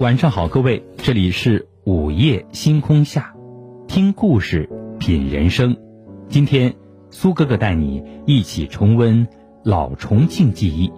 [0.00, 3.34] 晚上好，各位，这里是午夜星空下，
[3.88, 5.76] 听故事品人生。
[6.28, 6.76] 今天
[7.10, 9.26] 苏哥哥带你一起重温
[9.64, 10.92] 老重庆记忆。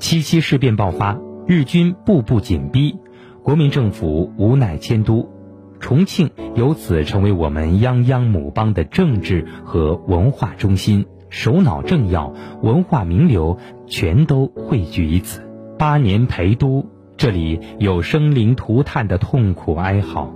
[0.00, 2.96] 七七事变爆发，日军步步紧逼，
[3.44, 5.30] 国民政府无奈迁都，
[5.78, 15.40] 重庆由此成为我们泱泱母邦的政治和文化中心，首脑政要、文化名流全都汇聚于此。
[15.78, 16.84] 八年陪都。
[17.16, 20.32] 这里有生灵涂炭的痛苦哀嚎，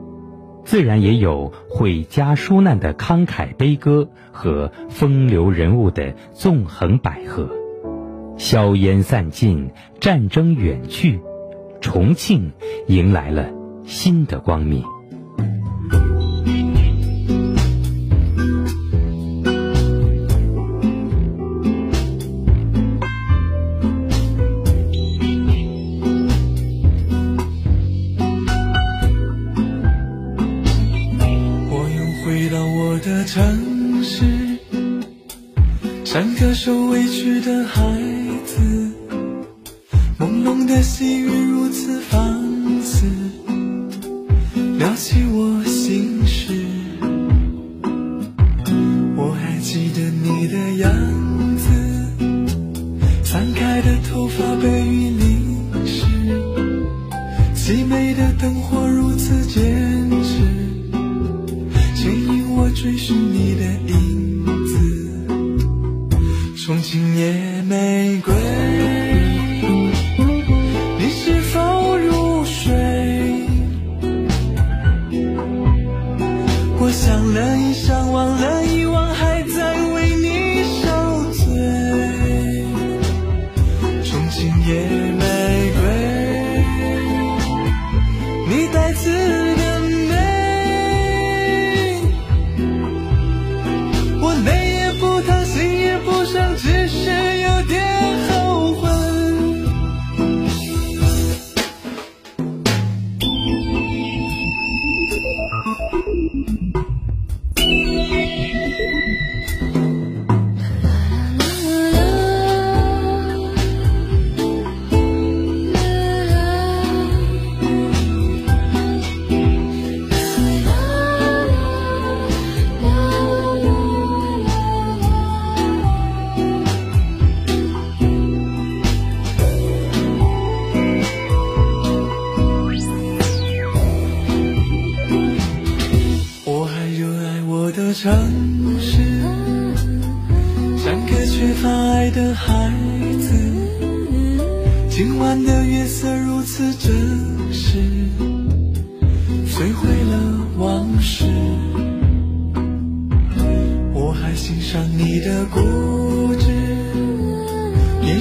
[0.64, 7.48] 自然也有毁家纾难的慷慨悲歌和风流人物的纵横捭阖。
[8.36, 11.20] 硝烟散尽，战争远去，
[11.80, 12.52] 重庆
[12.86, 13.48] 迎来了
[13.84, 14.84] 新的光明。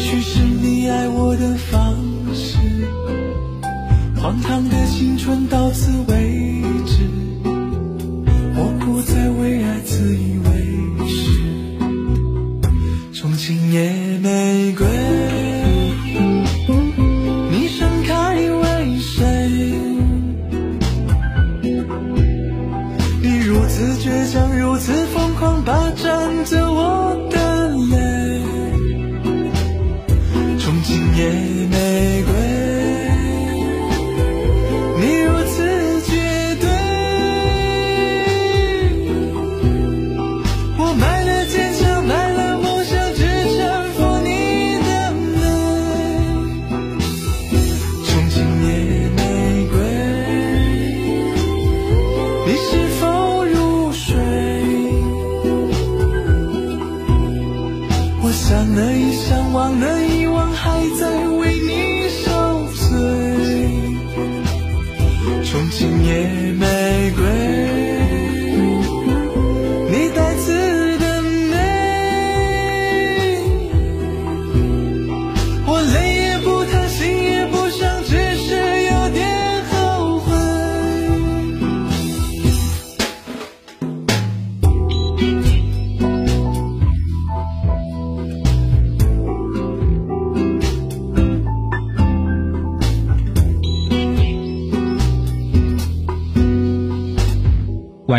[0.06, 1.98] 许是你爱我的方
[2.32, 2.60] 式。
[4.16, 6.35] 荒唐的青春到此为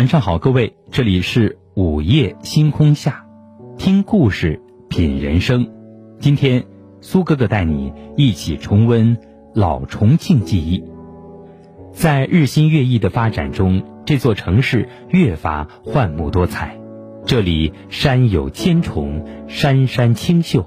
[0.07, 3.25] 晚上好，各位，这里是午夜星空下，
[3.77, 5.69] 听故事品人生。
[6.21, 6.63] 今天
[7.01, 9.17] 苏哥哥带你一起重温
[9.53, 10.81] 老重庆记忆。
[11.91, 16.79] 在日新月异的发展中，这座城市越发焕目多彩。
[17.25, 20.61] 这里山有千重，山山清秀；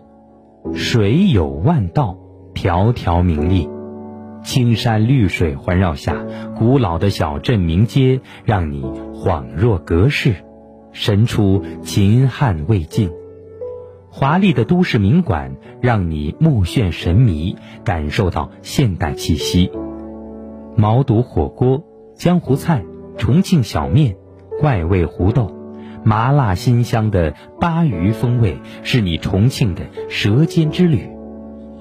[0.75, 2.19] 水有万道，
[2.52, 3.70] 条条明丽。
[4.42, 6.26] 青山绿水环绕下，
[6.58, 8.82] 古老的小镇名街让你
[9.22, 10.34] 恍若隔世，
[10.93, 13.11] 神出秦汉魏晋。
[14.08, 19.70] 华丽的都市名馆让你目眩神迷，感受到现代气息。
[20.75, 21.84] 毛肚火锅、
[22.14, 22.82] 江湖菜、
[23.19, 24.17] 重庆小面、
[24.58, 25.55] 怪味胡豆、
[26.02, 31.11] 麻辣鲜香的巴渝风味，是你重庆的舌尖之旅。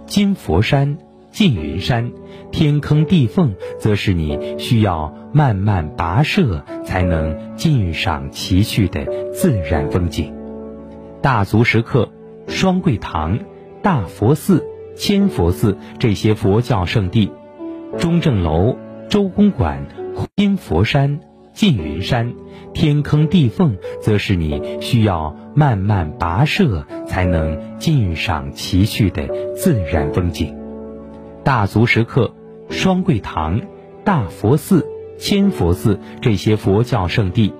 [0.05, 0.97] 金佛山、
[1.39, 2.11] 缙云山、
[2.51, 10.33] 天坑地缝，则是你需要慢慢跋涉才能尽赏奇趣的自然风景。
[11.21, 12.09] 大足石刻。
[12.49, 13.39] 双桂堂、
[13.81, 14.65] 大佛寺、
[14.97, 17.31] 千佛寺这些佛教圣地，
[17.97, 18.75] 中正楼、
[19.07, 19.85] 周公馆、
[20.35, 21.21] 金佛山、
[21.53, 22.33] 缙云山、
[22.73, 30.58] 天坑地缝，则是你需要慢慢跋涉才能尽赏奇趣的自然风景。
[31.49, 32.35] 大足石刻、
[32.69, 33.61] 双桂堂、
[34.03, 34.85] 大佛寺、
[35.17, 37.55] 千佛寺这些佛教圣地，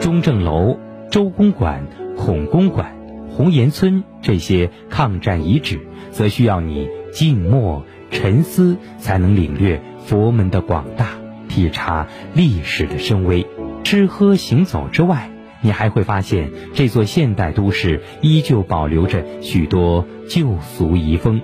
[0.00, 0.78] 中正楼、
[1.10, 1.86] 周公馆、
[2.16, 2.96] 孔公馆。
[3.28, 5.78] 红岩村这些抗战遗址，
[6.10, 11.08] 则需要你静默沉思，才能领略佛门的广大，
[11.50, 13.46] 体察历史的深微。
[13.84, 15.28] 吃喝行走之外，
[15.60, 21.42] 你还会发现这座现代都市依旧保留着许多旧俗遗风，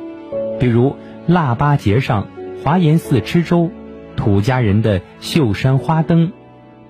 [0.58, 0.96] 比如
[1.26, 2.29] 腊八节上
[2.62, 3.71] 华严寺吃粥，
[4.17, 6.32] 土家人的秀山花灯，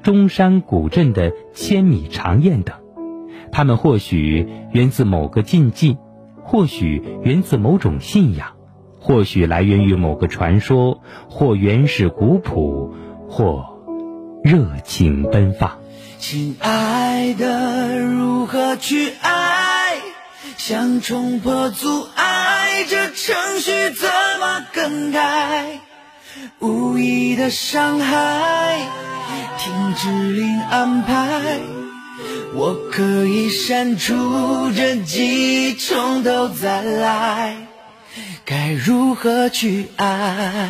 [0.03, 2.77] 中山古镇的千米长宴等。
[3.53, 5.99] 他们或许源自某个禁忌，
[6.43, 8.55] 或许源自某种信仰，
[8.99, 12.93] 或许来源于某个传说，或原始古朴，
[13.29, 13.65] 或
[14.43, 15.79] 热情奔放。
[16.19, 19.99] 亲爱的，如何去爱？
[20.57, 24.09] 想冲破阻碍，这程序怎
[24.73, 25.81] 更改？
[26.59, 28.79] 无意的伤害，
[29.59, 31.61] 听指令安排。
[32.55, 37.57] 我可以删除这记忆，从头再来，
[38.45, 40.69] 该如何去爱？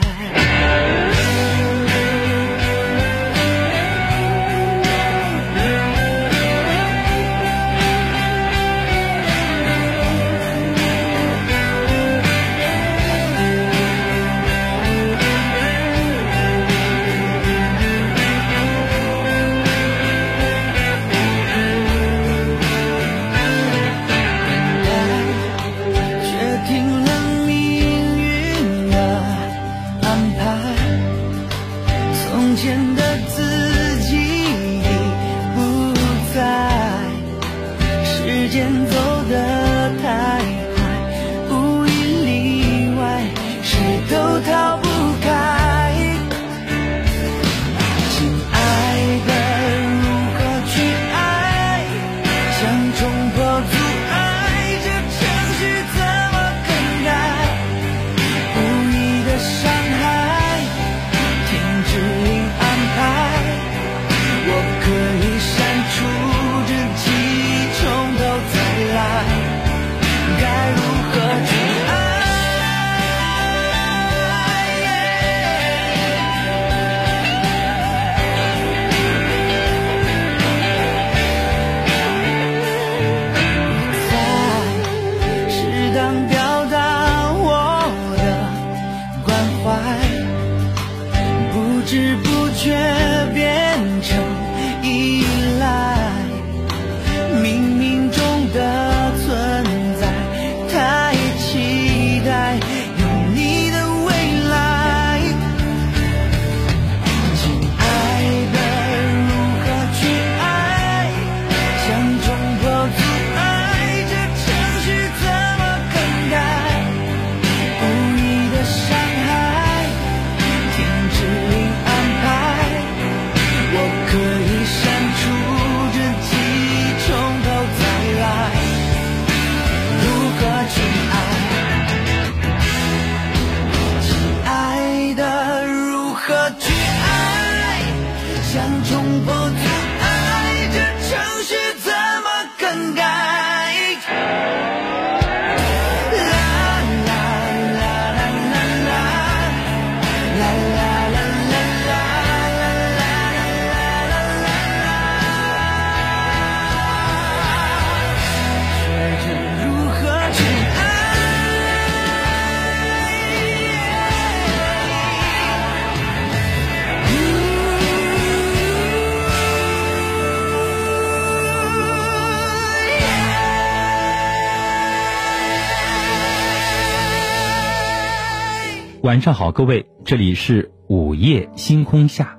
[179.04, 182.38] 晚上好，各位，这里是午夜星空下，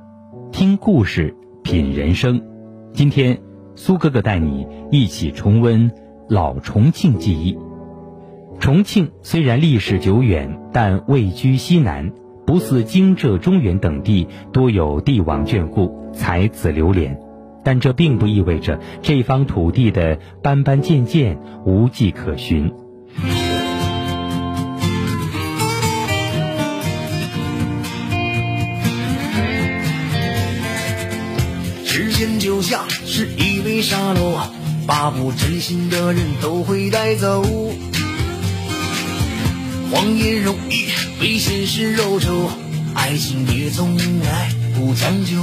[0.51, 2.41] 听故事品人生。
[2.91, 3.39] 今天
[3.75, 5.91] 苏哥哥带你一起重温
[6.27, 7.55] 老重庆记忆。
[8.59, 12.11] 重庆虽然历史久远，但位居西南，
[12.47, 17.19] 不似京浙中原等地多有帝王眷顾、才子流连。
[17.63, 22.73] 但这并不意味着这方土地的斑斑件件无迹可寻。
[32.15, 34.39] 时间就像是一枚沙漏，
[34.87, 37.43] 把不真心的人都会带走。
[39.91, 40.85] 谎言容易
[41.19, 42.49] 被现实揉皱，
[42.93, 45.35] 爱情也从来不将就。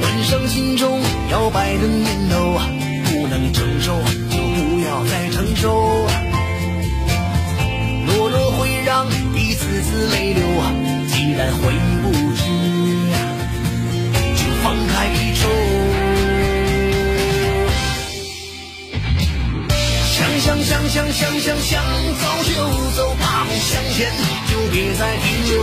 [0.00, 0.98] 关上心中
[1.30, 2.58] 摇摆的念头，
[3.04, 3.98] 不能承受
[4.30, 6.06] 就不要再承受。
[8.06, 10.42] 懦弱会让一次次泪流，
[11.06, 12.25] 既然回不
[15.14, 15.42] 去，就放开手。
[20.14, 21.84] 想想想想想想想
[22.20, 22.50] 走就
[22.96, 24.10] 走，大步向前，
[24.50, 25.56] 就别再停留。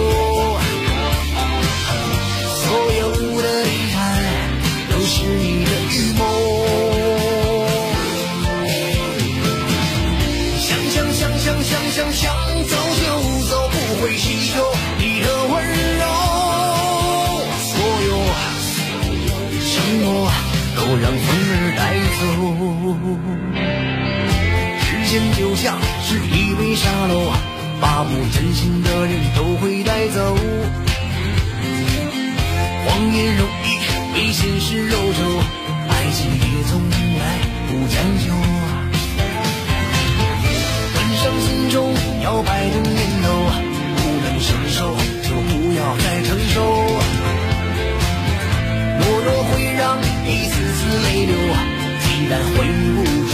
[20.98, 21.82] 让风儿带
[22.20, 22.22] 走。
[24.80, 27.32] 时间就像是一杯沙漏，
[27.80, 30.36] 把不真心的人都会带走。
[32.86, 33.68] 谎言容易
[34.14, 35.20] 被现实揉皱，
[35.90, 36.80] 爱情也从
[37.20, 37.24] 来
[37.68, 38.26] 不将就。
[40.94, 43.26] 关上心中摇摆的念头，
[43.96, 46.58] 不能承受就不要再承受。
[49.06, 51.34] 我都会让你一次次泪流，
[52.00, 52.56] 既然回
[52.96, 53.34] 不去，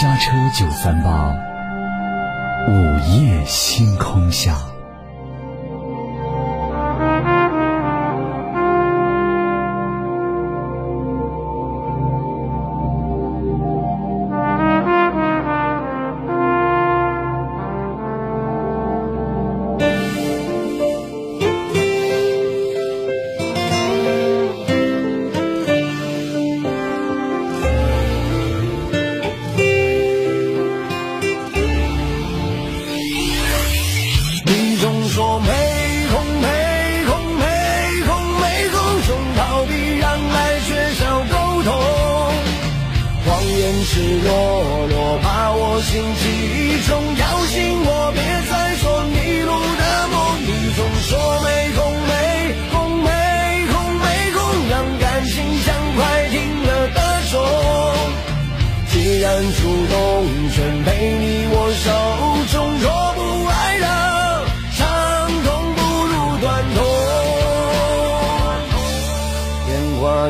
[0.00, 1.36] 家车九三八，
[2.66, 4.69] 午夜星空下。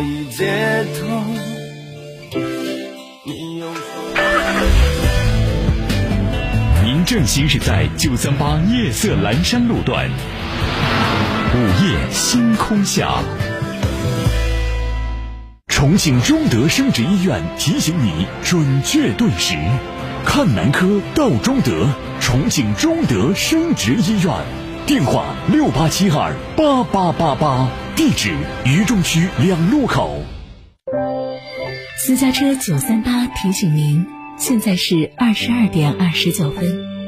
[0.00, 1.35] 电话一接通。
[6.83, 13.23] 您正行驶在九三八夜色阑珊路段，午夜星空下。
[15.66, 19.57] 重庆中德生殖医院提醒你准确对时，
[20.25, 21.87] 看男科到中德，
[22.21, 24.35] 重庆中德生殖医院，
[24.90, 30.20] 电话六八七二八八八八，地址渝中区两路口。
[31.97, 34.04] 私家车九三八提醒您，
[34.37, 37.00] 现在是二十二点二十九分。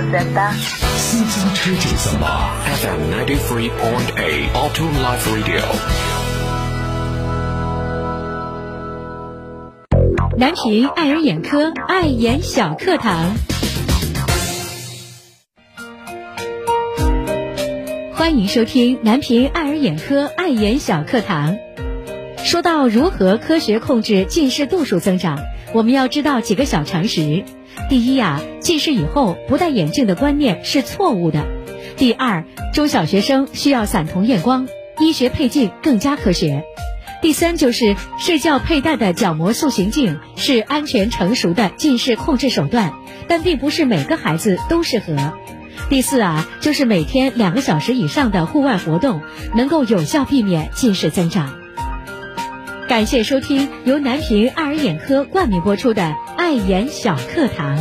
[0.00, 0.50] 三八，
[0.96, 2.50] 私家车九三八。
[2.64, 5.60] FM 93.8 Auto Life Radio。
[10.38, 13.34] 南平爱尔眼科爱眼小课堂，
[18.14, 21.58] 欢迎收听南平爱尔眼科爱眼小课堂。
[22.38, 25.38] 说到如何科学控制近视度数增长，
[25.74, 27.44] 我们要知道几个小常识。
[27.88, 31.46] 第一呀、近视以后不戴眼镜的观念是错误的。
[31.96, 36.64] 第二，中小学生需要散瞳验光，医学配镜更加科学。
[37.20, 42.94] 第三就是睡觉佩戴的角膜塑形镜是安全成熟的近视控制手段，
[43.28, 45.34] 但并不是每个孩子都适合。
[45.90, 49.20] 第四啊，就是每天两个小时以上的户外活动，
[49.54, 51.59] 能够有效避免近视增长。
[52.90, 56.02] 感谢收听由南平爱尔眼科冠名播出的
[56.36, 57.78] 《爱眼小课堂》。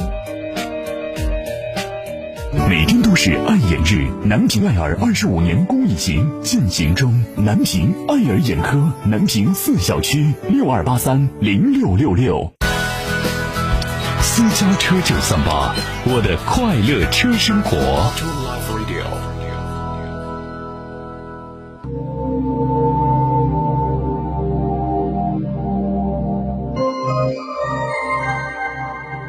[2.69, 7.23] 每天都是爱眼日，南平爱尔二十五年公益行进行中。
[7.35, 12.53] 南平爱尔眼科，南平四小区六二八三零六六六。
[14.21, 15.73] 私家车九三八，
[16.05, 18.38] 我的快乐车生活。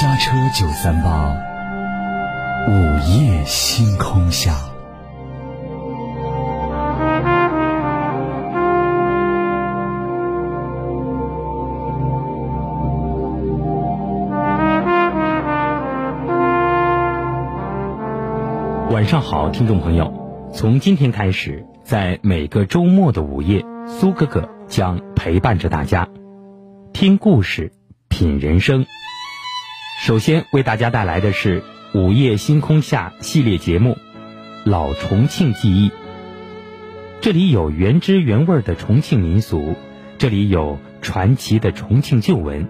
[0.00, 1.34] 家车九三八，
[2.68, 4.52] 午夜星空下。
[18.92, 20.48] 晚上好，听众朋友。
[20.54, 26.06] 从今天开始，在每个周末的午夜，苏哥哥将陪伴着大家，
[26.92, 27.72] 听故事，
[28.08, 28.86] 品人生。
[29.98, 31.60] 首先为大家带来的是
[31.92, 33.94] 《午夜星空下》系列节目
[34.62, 35.88] 《老重庆记忆》。
[37.20, 39.74] 这里有原汁原味的重庆民俗，
[40.16, 42.68] 这里有传奇的重庆旧闻，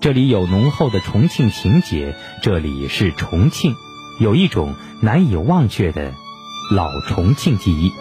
[0.00, 3.72] 这里有浓厚的重庆情节，这里是重庆，
[4.20, 6.12] 有一种难以忘却的
[6.72, 7.92] 老重庆记忆。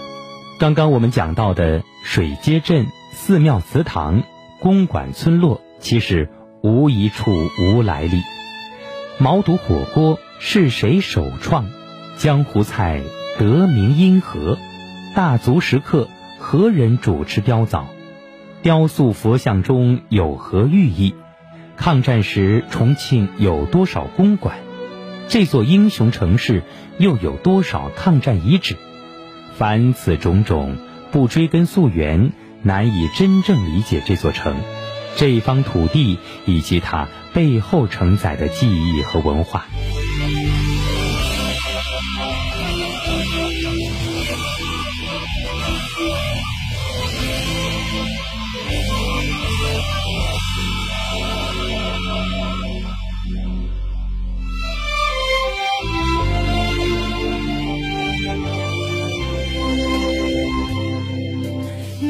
[0.58, 4.24] 刚刚我们讲到的水街镇、寺庙祠堂、
[4.60, 6.28] 公馆村落，其实
[6.64, 7.32] 无一处
[7.62, 8.24] 无来历。
[9.20, 11.66] 毛肚火锅是谁首创
[12.18, 13.02] 江湖菜
[13.38, 14.58] 得名因何
[15.16, 17.84] 大足石刻何人主持雕凿
[18.64, 21.14] 雕塑佛像中有何寓意？
[21.78, 24.56] 抗战时重庆有多少公馆？
[25.28, 26.64] 这座英雄城市
[26.98, 28.78] 又有多少抗战遗址？
[29.56, 30.78] 凡此种种
[31.12, 34.56] 不追根溯源难以真正理解这座城。
[35.16, 39.66] 这一方土地以及它背后承载的记忆和文化。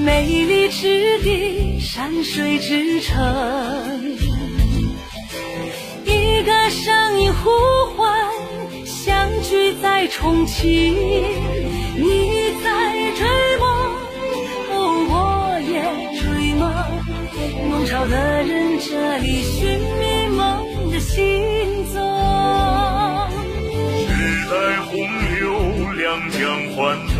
[0.05, 4.32] 美丽之地山水之城
[6.33, 7.51] 一个声音呼
[7.95, 8.11] 唤，
[8.85, 10.95] 相聚在重庆。
[11.95, 12.71] 你在
[13.15, 13.23] 追
[13.59, 13.69] 梦，
[14.71, 14.73] 哦，
[15.11, 15.13] 我
[15.61, 15.71] 也
[16.19, 16.23] 追
[16.55, 16.61] 梦。
[17.69, 20.41] 弄潮的人这里寻觅梦
[20.91, 22.01] 的行踪。
[24.07, 24.11] 时
[24.49, 24.53] 代
[24.87, 24.91] 洪
[25.35, 25.37] 流
[25.93, 26.41] 两江
[26.75, 27.13] 欢腾，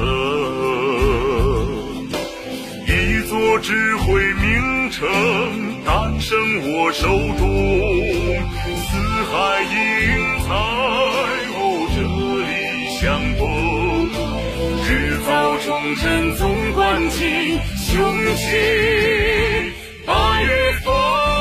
[2.87, 2.89] 一
[3.29, 4.07] 座智慧
[4.41, 5.07] 名城
[5.85, 6.35] 诞生
[6.73, 7.43] 我手中。
[9.25, 9.73] 海英
[10.43, 10.53] 才，
[11.55, 11.61] 哦，
[11.95, 11.97] 这
[12.43, 12.51] 里
[12.99, 13.01] 相
[13.37, 13.41] 逢，
[14.83, 14.89] 日
[15.25, 15.27] 照
[15.59, 16.01] 崇臣
[16.35, 16.41] 纵
[16.73, 17.91] 观情，雄
[18.35, 18.41] 起
[20.05, 20.11] 白
[20.43, 20.47] 云
[20.83, 21.32] 峰。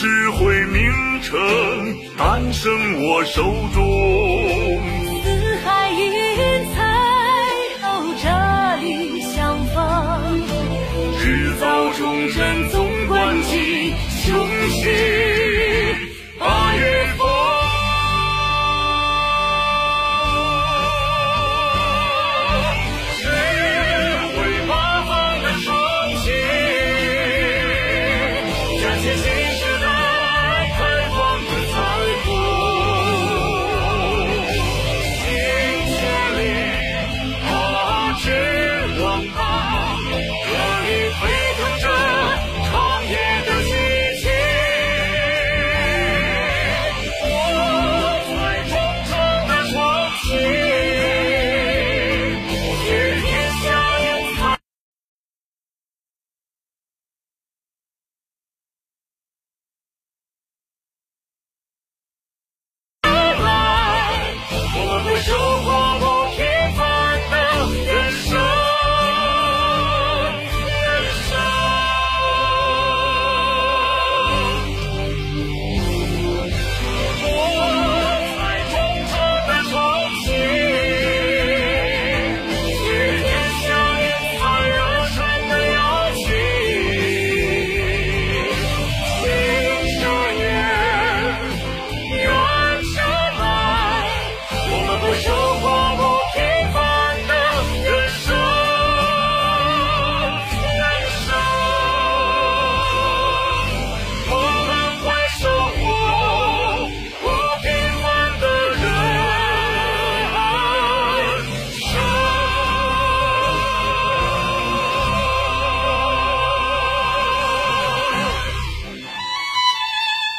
[0.00, 1.36] 智慧名城
[2.16, 2.70] 诞生
[3.02, 3.42] 我手
[3.74, 4.27] 中。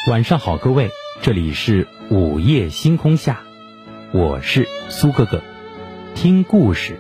[0.10, 0.90] 晚上好各位
[1.22, 3.42] 这里是午夜星空下
[4.12, 5.44] 我是苏哥哥
[6.16, 6.98] 听故事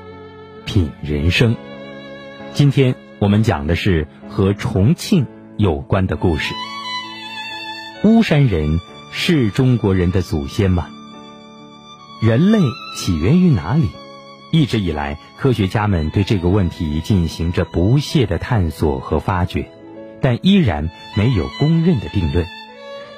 [0.63, 1.57] 品人生。
[2.53, 5.25] 今天我们讲的是和重庆
[5.57, 6.53] 有关的故事。
[8.03, 8.79] 巫山人
[9.11, 10.87] 是中国人的祖先吗？
[12.21, 12.59] 人类
[12.95, 13.89] 起源于哪里？
[14.51, 19.71] 一直以来科学家们对这个问题进行着不懈的探索和发掘
[20.21, 22.45] 但依然没有公认的定论。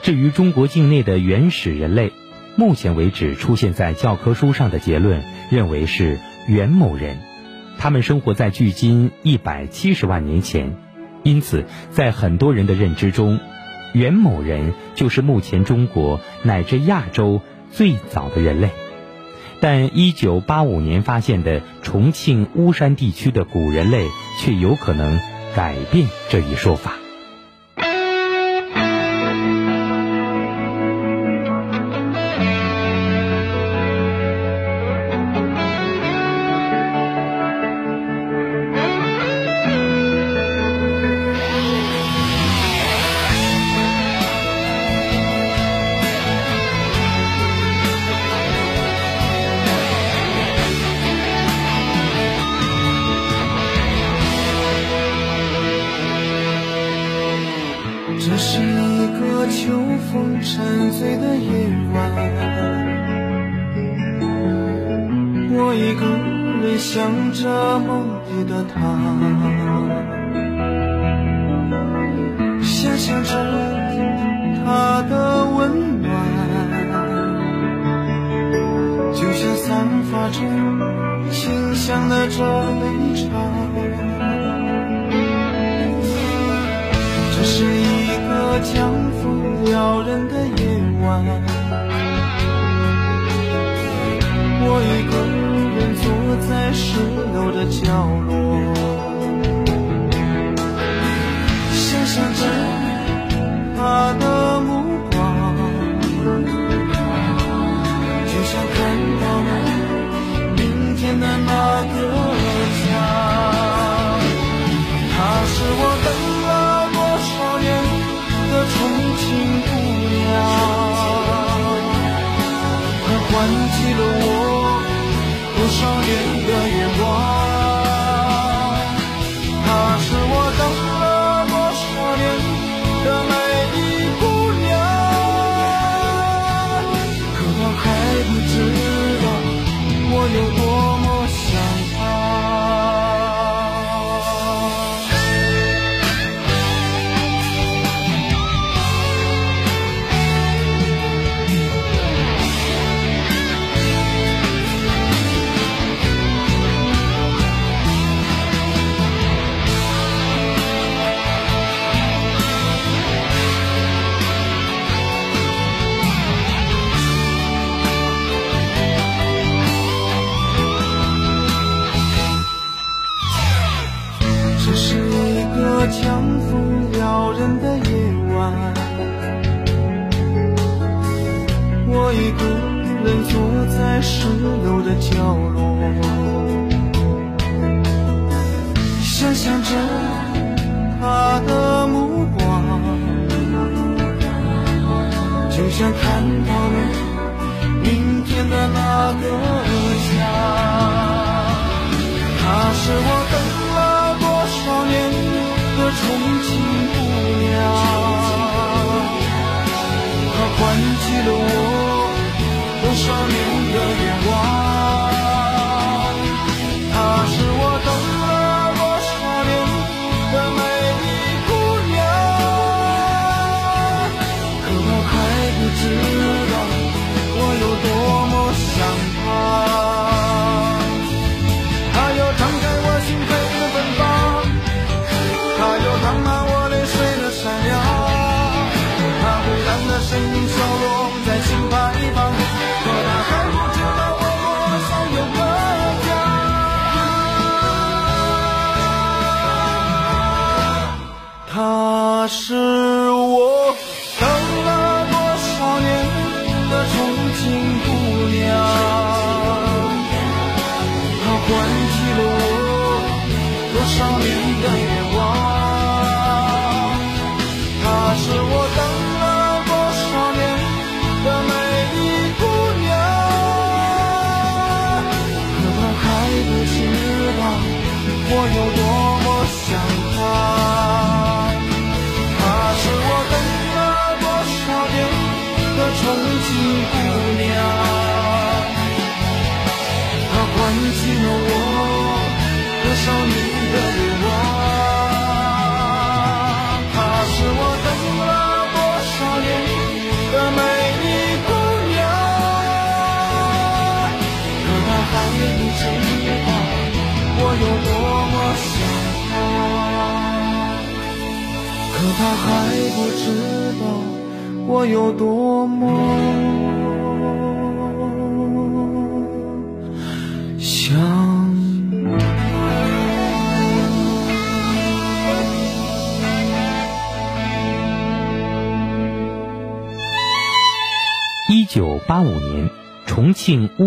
[0.01, 2.11] 至于中国境内的原始人类，
[2.55, 7.19] 目前为止出现在教科书上的结论认为是元谋人，
[7.77, 10.75] 他们生活在距今一百七十万年前，
[11.23, 13.39] 因此在很多人的认知中，
[13.93, 18.71] 元谋人就是目前中国乃至亚洲最早的人类。
[19.59, 24.07] 但一九八五年发现的重庆巫山地区的古人类，
[24.39, 25.19] 却有可能
[25.55, 27.00] 改变这一说法。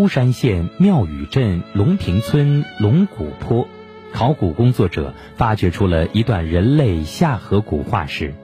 [0.04, 3.66] 巫山县庙宇镇龙坪村龙骨坡，
[4.12, 8.34] 考古工作者发掘出了一段人类下颌骨化石。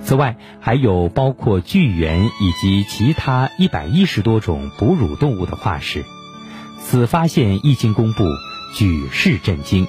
[0.00, 6.04] 此外，还有包括巨猿以及其他一百一十多种哺乳动物的化石。
[6.78, 8.22] 此发现一经公布，
[8.76, 9.88] 举世震惊。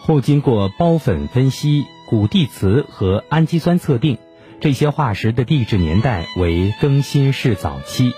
[0.00, 4.18] 后经过孢粉分析、古地磁和氨基酸测定。
[4.60, 8.14] 这些化石的地质年代为更新世早期，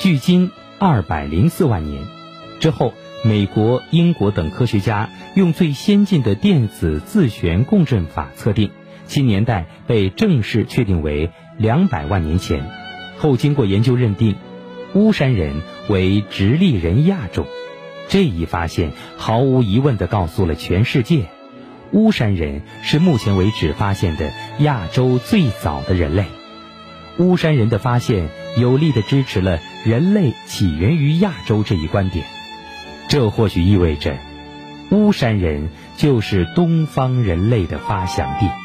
[0.00, 2.04] 距今二百零四万年。
[2.60, 8.70] 之后，美国、英国等科学家用最先进的电子自旋共振法测定，
[9.06, 12.70] 其年代被正式确定为两百万年前。
[13.18, 14.36] 后经过研究认定，
[14.94, 17.46] 巫山人为直立人亚种。
[18.08, 21.26] 这一发现毫无疑问地告诉了全世界。
[21.90, 26.24] 巫山人是目前为止发现的亚洲最早的人类。
[27.18, 32.24] 巫山人的发现有力地支持了人类起源于亚洲这一观点。
[33.08, 34.16] 这或许意味着，
[34.90, 38.63] 巫山人就是东方人类的发祥地。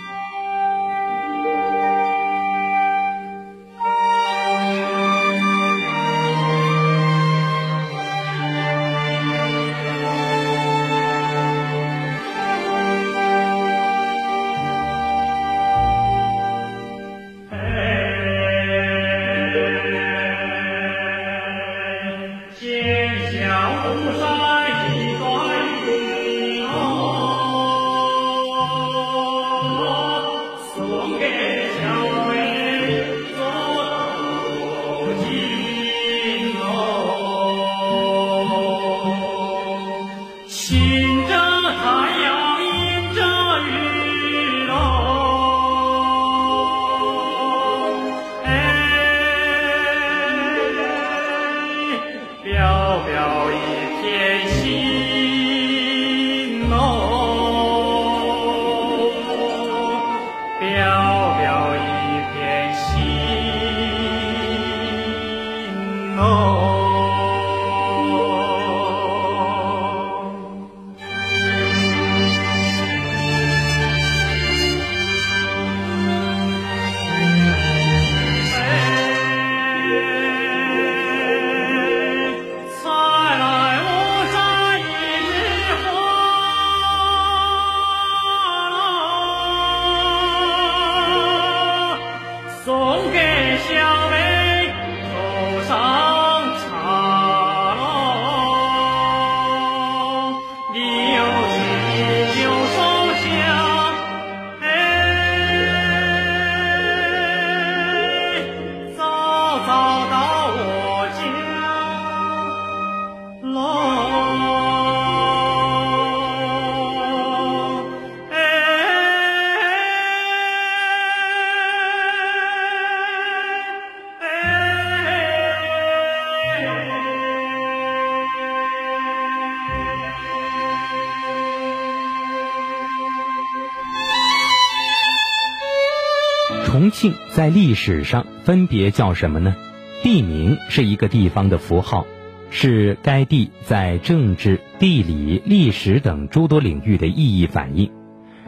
[137.00, 139.56] 姓在历史上分别叫什么呢？
[140.04, 142.06] 地名是一个地方的符号，
[142.52, 147.89] 是该地在政治、地理、历史等诸多领域的意义反映。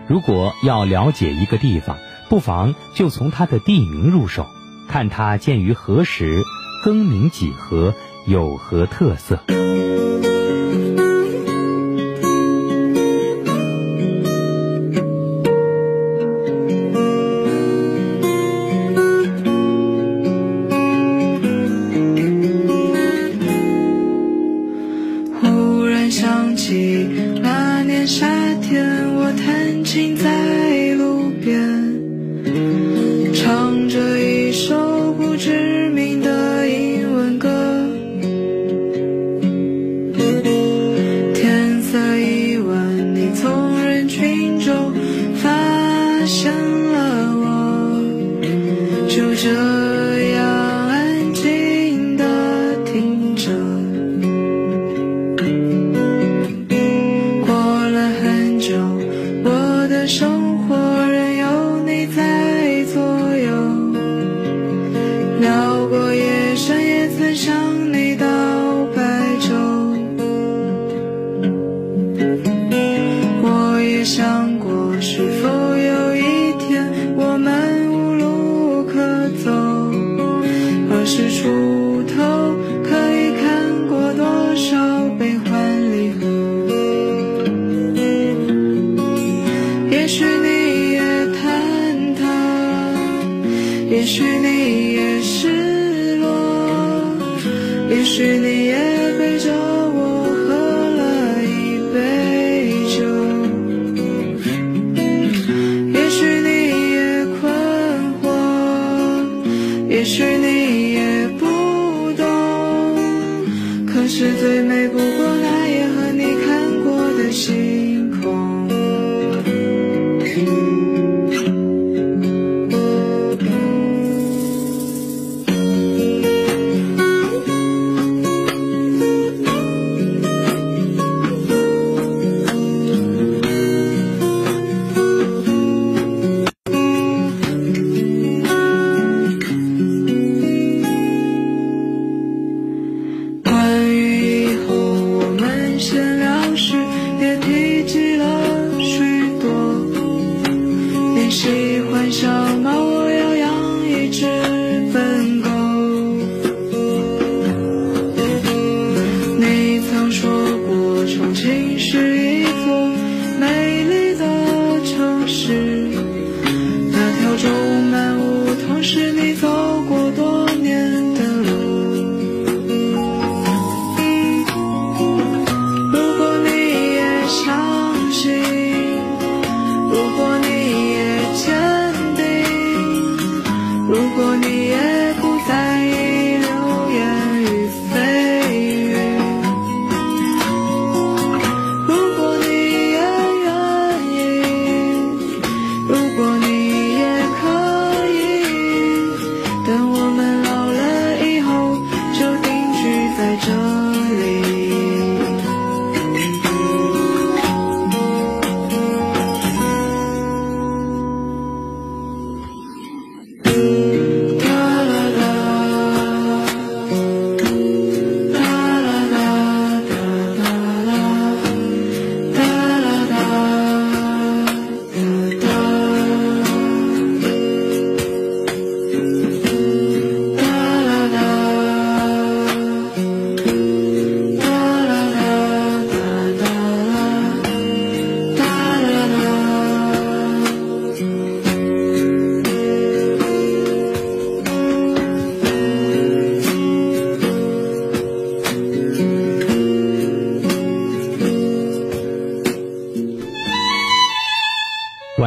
[0.05, 1.95] 如果要了解一个地方，
[2.27, 4.45] 不妨就从它的地名入手，
[4.89, 6.41] 看它建于何时，
[6.83, 7.93] 更名几何，
[8.27, 9.39] 有何特色。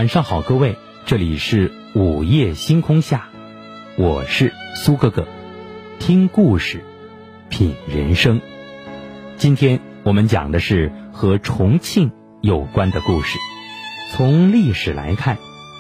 [0.05, 0.77] 晚上好，各位，
[1.07, 3.31] 这里是午夜星空下，
[3.97, 5.27] 我是苏哥哥，
[5.99, 6.85] 听故事，
[7.49, 8.43] 品人生。
[9.39, 13.39] 今天我们讲的是和重庆有关的故事。
[14.13, 15.39] 从历史来看，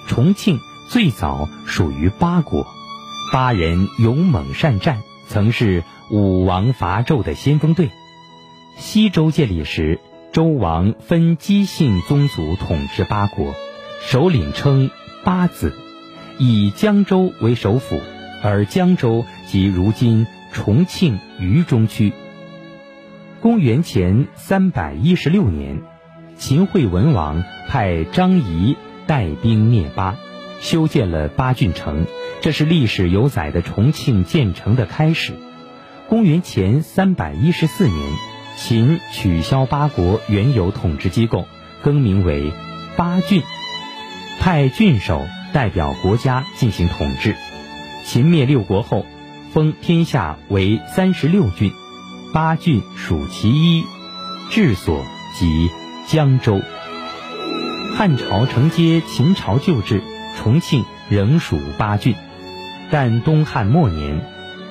[0.08, 0.58] 重庆
[0.88, 2.66] 最早属于八国，
[3.30, 7.90] 八人勇猛善战，曾是武王伐纣的先锋队。
[8.78, 10.00] 西周建立时，
[10.32, 13.54] 周王分姬姓宗族统治八国，
[14.06, 14.90] 首领称
[15.24, 15.72] 八子，
[16.38, 17.98] 以江州为首府，
[18.42, 22.12] 而江州即如今重庆渝中区。
[23.40, 25.80] 公元前三百一十六年，
[26.36, 28.76] 秦惠文王派张仪
[29.06, 30.16] 带兵灭八，
[30.60, 32.04] 修建了八郡城，
[32.42, 35.32] 这是历史有载的重庆建成的开始。
[36.10, 38.12] 公元前三百一十四年，
[38.58, 41.46] 秦取消八国原有统治机构，
[41.82, 42.52] 更名为
[42.96, 43.42] 八郡，
[44.44, 47.34] 派郡守代表国家进行统治。
[48.04, 49.06] 秦灭六国后，
[49.54, 51.72] 封天下为三十六郡，
[52.34, 53.84] 八郡属其一，
[54.50, 55.02] 治所
[55.34, 55.70] 即
[56.06, 56.60] 江州。
[57.96, 60.02] 汉朝承接秦朝旧制，
[60.36, 62.14] 重庆仍属八郡，
[62.90, 64.20] 但东汉末年，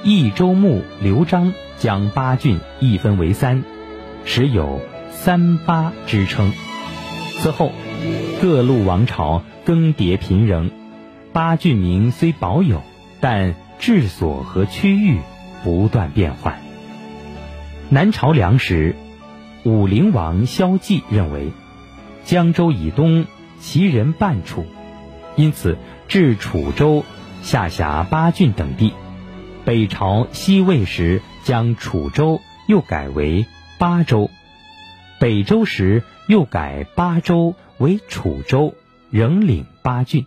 [0.04, 3.64] 益州牧刘璋将八郡一分为三，
[4.24, 6.52] 时有“三八”之称。
[7.42, 7.72] 此后，
[8.42, 10.72] 各路王朝更迭频仍，
[11.32, 12.82] 八郡名虽保有，
[13.22, 15.20] 但治所和区域
[15.64, 16.60] 不断变换。
[17.90, 18.96] 南朝梁时，
[19.64, 21.52] 武陵王萧纪认为，
[22.26, 23.26] 江州以东
[23.60, 24.66] 其人半处，
[25.36, 25.78] 因此
[26.08, 27.06] 置楚州
[27.42, 28.94] 下辖八郡等地。
[29.64, 33.46] 北朝西魏时，将楚州又改为
[33.78, 34.30] 巴州，
[35.20, 38.74] 北周时又改巴州为楚州，
[39.10, 40.26] 仍领八郡。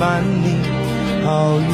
[0.00, 0.56] 伴你
[1.26, 1.66] 好运。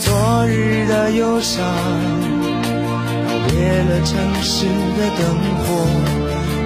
[0.00, 1.62] 昨日的忧伤，
[3.28, 4.64] 告别了城市
[4.96, 5.20] 的灯
[5.58, 5.66] 火，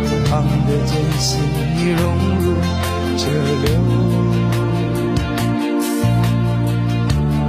[0.07, 1.29] 过往的艰辛
[1.77, 2.03] 已融
[2.39, 2.55] 入
[3.19, 3.23] 车
[3.65, 3.67] 流。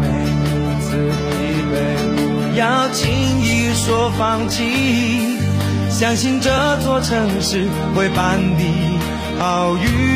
[0.02, 0.04] 每
[0.34, 0.50] 一
[0.82, 0.90] 次
[1.30, 1.30] 疲
[1.70, 1.74] 惫，
[2.16, 3.00] 不要轻
[3.40, 5.38] 易说放弃，
[5.92, 8.98] 相信这座城市会伴你
[9.38, 10.11] 好运。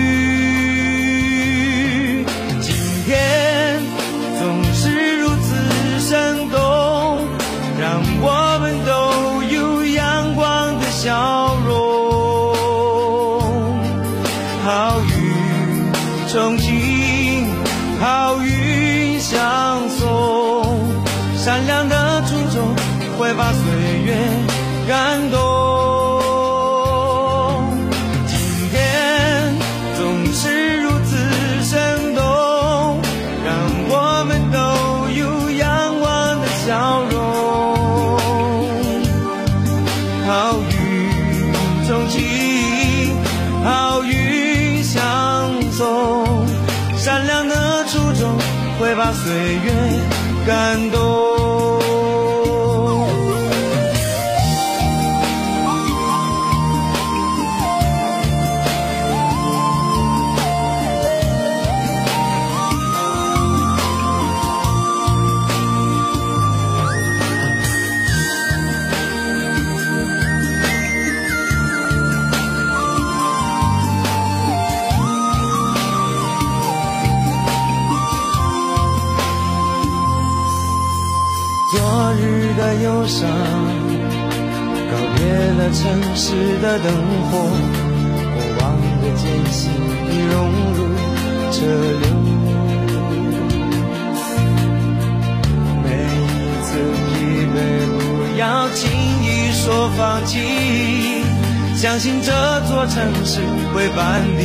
[3.07, 3.44] 今
[50.45, 50.84] 感
[83.07, 83.29] 上，
[84.89, 85.23] 告别
[85.57, 85.83] 了城
[86.15, 86.87] 市的灯
[87.29, 87.37] 火，
[88.33, 88.63] 过往
[89.01, 89.71] 的艰辛
[90.09, 90.33] 已融
[90.73, 90.77] 入
[91.51, 91.55] 车
[92.01, 92.03] 流。
[95.83, 95.85] 每
[96.15, 96.25] 一
[96.63, 96.67] 次
[97.07, 97.13] 疲
[97.53, 97.55] 惫，
[97.93, 97.97] 不
[98.39, 98.81] 要轻
[99.21, 100.33] 易说放弃，
[101.75, 102.31] 相信这
[102.67, 103.39] 座城市
[103.73, 104.41] 会伴你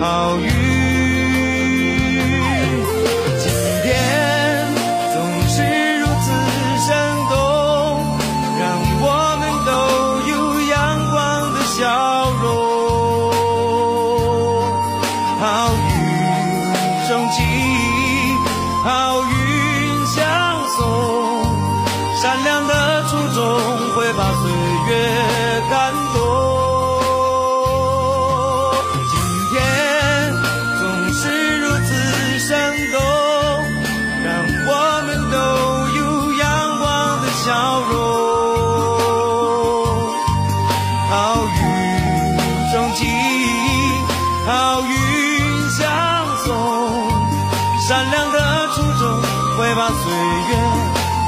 [0.00, 0.93] 好运。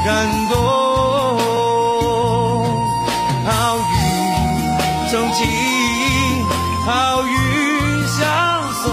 [0.06, 0.14] 感
[0.48, 0.54] 动。
[3.44, 3.92] 好运
[5.10, 5.44] 冲进，
[6.86, 7.34] 好运
[8.06, 8.24] 相
[8.84, 8.86] 送，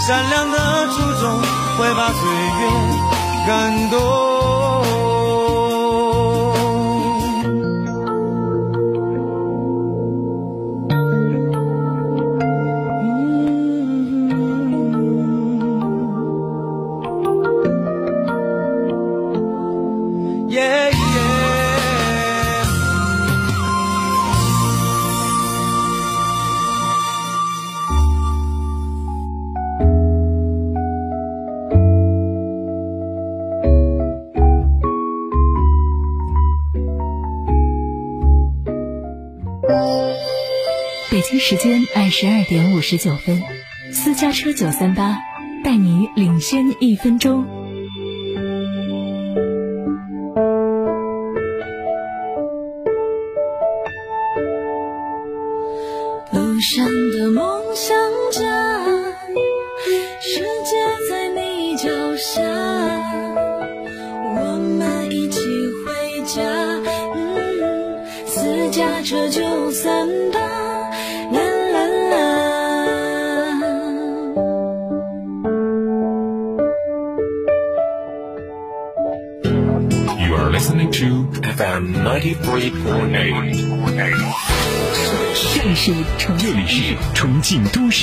[0.00, 0.56] 善良的
[0.88, 1.22] 初衷
[1.76, 2.22] 会把岁
[2.60, 2.60] 月
[3.46, 4.23] 感动。
[42.86, 43.42] 十九分，
[43.92, 45.16] 私家车九三八
[45.64, 47.63] 带你领先一分钟。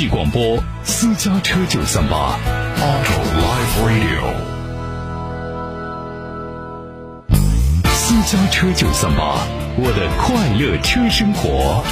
[0.07, 2.39] 广播私家车九三八
[2.77, 4.23] Auto Life Radio.
[7.89, 9.45] 私家车九三八，
[9.77, 11.83] 我的快乐车生活。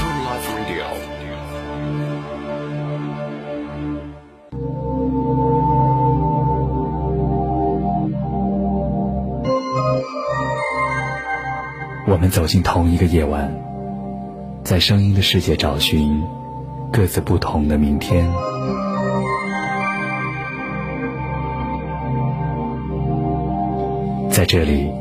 [12.07, 13.53] 我们走进同一个夜晚，
[14.63, 16.23] 在声音的世界找寻
[16.91, 18.27] 各自不同的明天。
[24.29, 24.91] 在这里，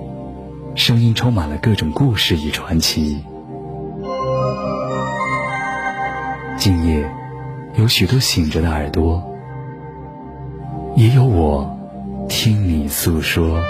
[0.74, 3.24] 声音充满了各种故事与传奇。
[6.56, 7.10] 今夜，
[7.76, 9.22] 有许多醒着的耳朵，
[10.96, 11.78] 也有我
[12.28, 13.60] 听你诉说。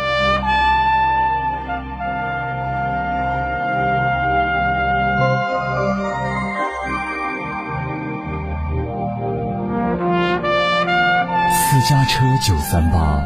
[11.89, 13.17] 家车九三八，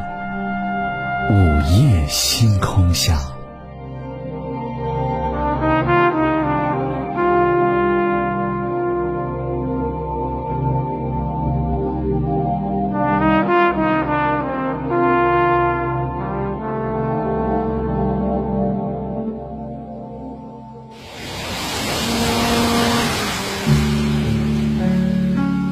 [1.28, 1.34] 午
[1.68, 3.18] 夜星空下。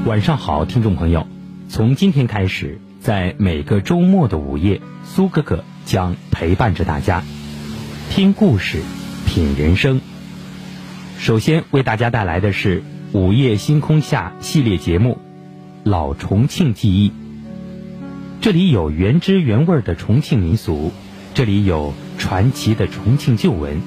[0.07, 1.25] 晚上好，听众朋友。
[1.81, 7.25] 从今天开始，在每个周末的午夜，苏哥哥将陪伴着大家，
[8.11, 8.83] 听故事，
[9.27, 10.03] 品人生。
[11.17, 12.83] 首先为大家带来的是
[13.19, 15.13] 《午夜星空下》系列节目
[15.91, 17.09] 《老重庆记忆》。
[18.43, 20.93] 这里有原汁原味的重庆民俗，
[21.33, 23.81] 这里有传奇的重庆旧闻，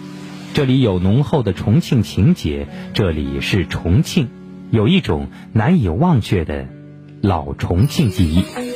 [0.55, 4.29] 这里有浓厚的重庆情节，这里是重庆，
[4.71, 6.67] 有一种难以忘却的
[7.23, 8.72] 老重庆记忆。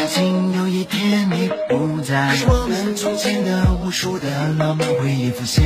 [0.00, 2.34] 相信有一天你不在。
[2.34, 5.62] 是我们从前的无数的浪漫回忆浮现。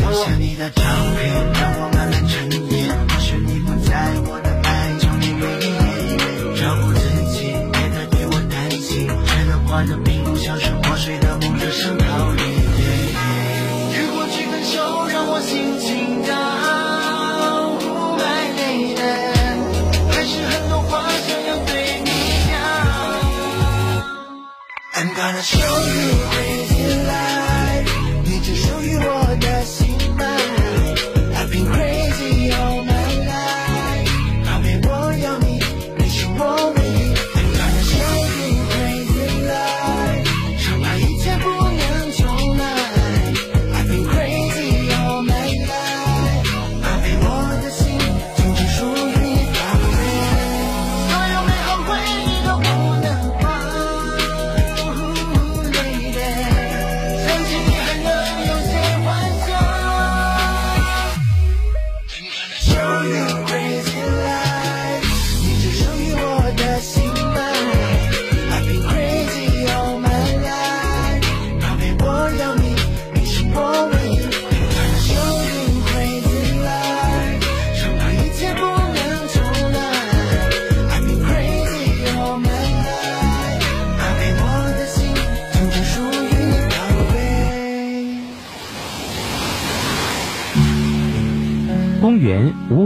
[0.00, 2.88] 留下你的照片，让我慢慢沉淀。
[3.08, 6.58] 或许你不在，我的爱中你唯一。
[6.58, 7.00] 照顾自
[7.30, 12.42] 己，别再对我担心，觉得快乐并不像是破碎的梦，只剩逃离。
[13.94, 16.69] 如果去分手，让我心情高。
[25.20, 27.29] gonna show you crazy you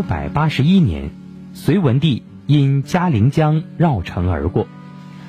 [0.08, 1.10] 百八十一年，
[1.54, 4.68] 隋文帝因嘉陵江绕城而过，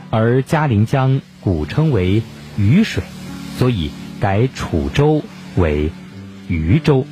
[0.09, 2.21] 而嘉陵江古称为
[2.57, 3.03] 渝水，
[3.57, 5.21] 所以改楚州
[5.55, 5.91] 为
[6.49, 7.05] 渝州。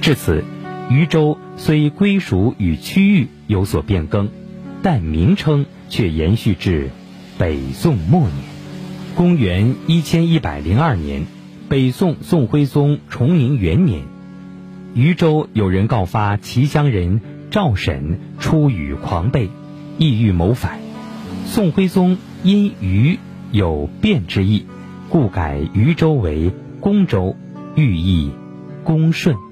[0.00, 0.44] 至此，
[0.90, 4.28] 渝州虽归属与区域有所变更，
[4.82, 6.90] 但名称却延续至
[7.38, 8.32] 北宋末年，
[9.14, 11.26] 公元一千一百零二年，
[11.68, 14.02] 北宋宋徽宗崇宁元年。
[14.98, 17.20] 禹州有人告发齐乡人
[17.52, 19.48] 赵审出语狂悖
[19.96, 20.80] 意欲谋反。
[21.46, 23.20] 宋徽宗因禹
[23.52, 24.66] 有变之意
[25.08, 27.36] 故改禹州为公州
[27.76, 28.32] 寓意
[28.82, 29.47] 公顺。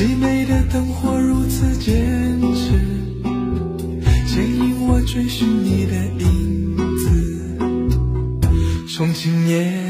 [0.00, 1.94] 凄美的灯火如此坚
[2.54, 2.70] 持，
[4.26, 5.94] 牵引我追寻你的
[6.24, 7.04] 影子。
[8.88, 9.89] 重庆夜。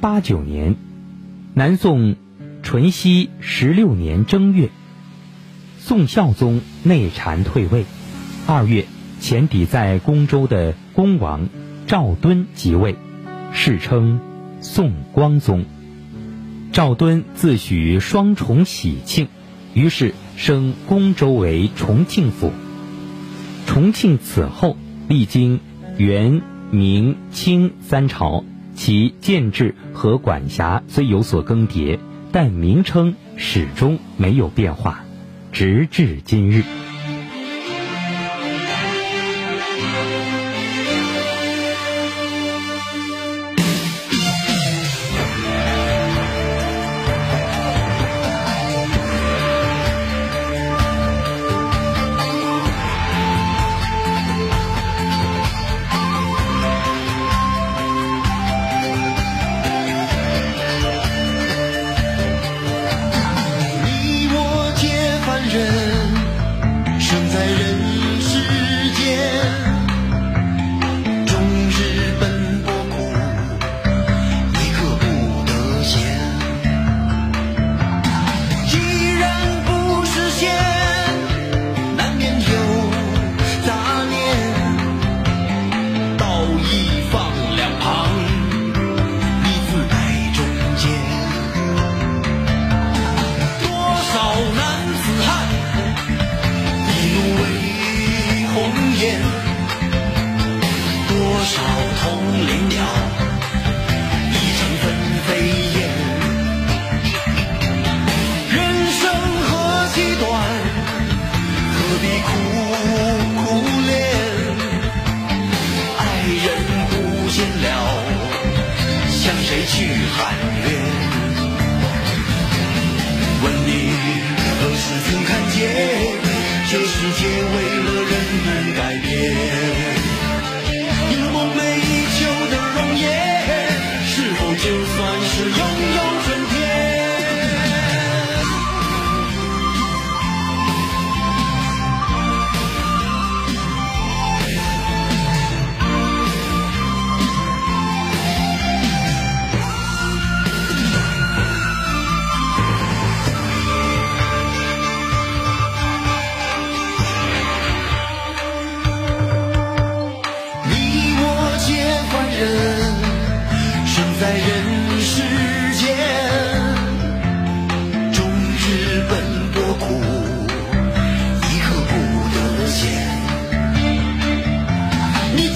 [0.00, 0.76] 八九年，
[1.54, 2.14] 南宋
[2.62, 4.70] 淳熙十六年正月，
[5.80, 7.84] 宋孝宗内禅退位，
[8.46, 8.86] 二月
[9.18, 11.48] 前抵在宫州的恭王
[11.88, 12.94] 赵敦即位，
[13.52, 14.20] 世称
[14.60, 15.64] 宋光宗。
[16.70, 19.26] 赵敦自诩双重喜庆，
[19.74, 22.52] 于是升恭州为重庆府。
[23.66, 24.76] 重庆此后
[25.08, 25.58] 历经
[25.96, 26.40] 元、
[26.70, 28.44] 明、清三朝。
[28.78, 31.98] 其建制和管辖虽有所更迭，
[32.30, 35.04] 但名称始终没有变化，
[35.50, 36.62] 直至今日。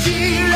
[0.04, 0.51] 你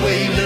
[0.00, 0.37] 世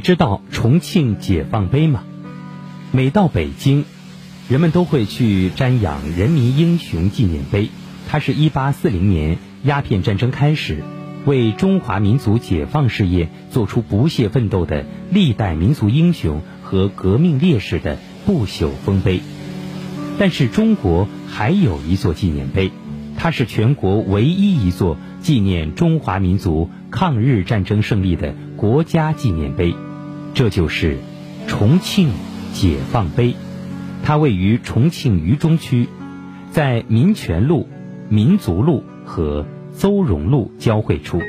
[0.00, 2.02] 知道重庆解放碑吗？
[2.92, 3.84] 每到北京，
[4.48, 7.70] 人们都会去瞻仰人民英雄纪念碑。
[8.08, 10.82] 它是一八四零年鸦片战争开始，
[11.24, 19.20] 为中华民族解放事业做出不懈奋斗的历代民族英雄和革命烈士的不朽丰碑。
[20.18, 22.72] 但是中国还有一座纪念碑，
[23.16, 29.74] 它是全国唯一一座纪念中华民族抗日战争胜利的国家纪念碑，
[30.32, 30.96] 这就是
[31.46, 32.08] 重庆
[32.54, 33.34] 解放碑，
[34.02, 35.88] 它位于重庆渝中区，
[36.50, 37.68] 在民权路、
[38.08, 41.20] 民族路和邹容路交汇处。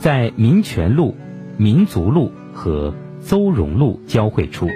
[0.00, 1.14] 在民权路、
[1.58, 2.94] 民族路和
[3.28, 4.66] 邹荣路交汇处。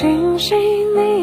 [0.00, 0.58] 星星
[0.96, 1.19] 你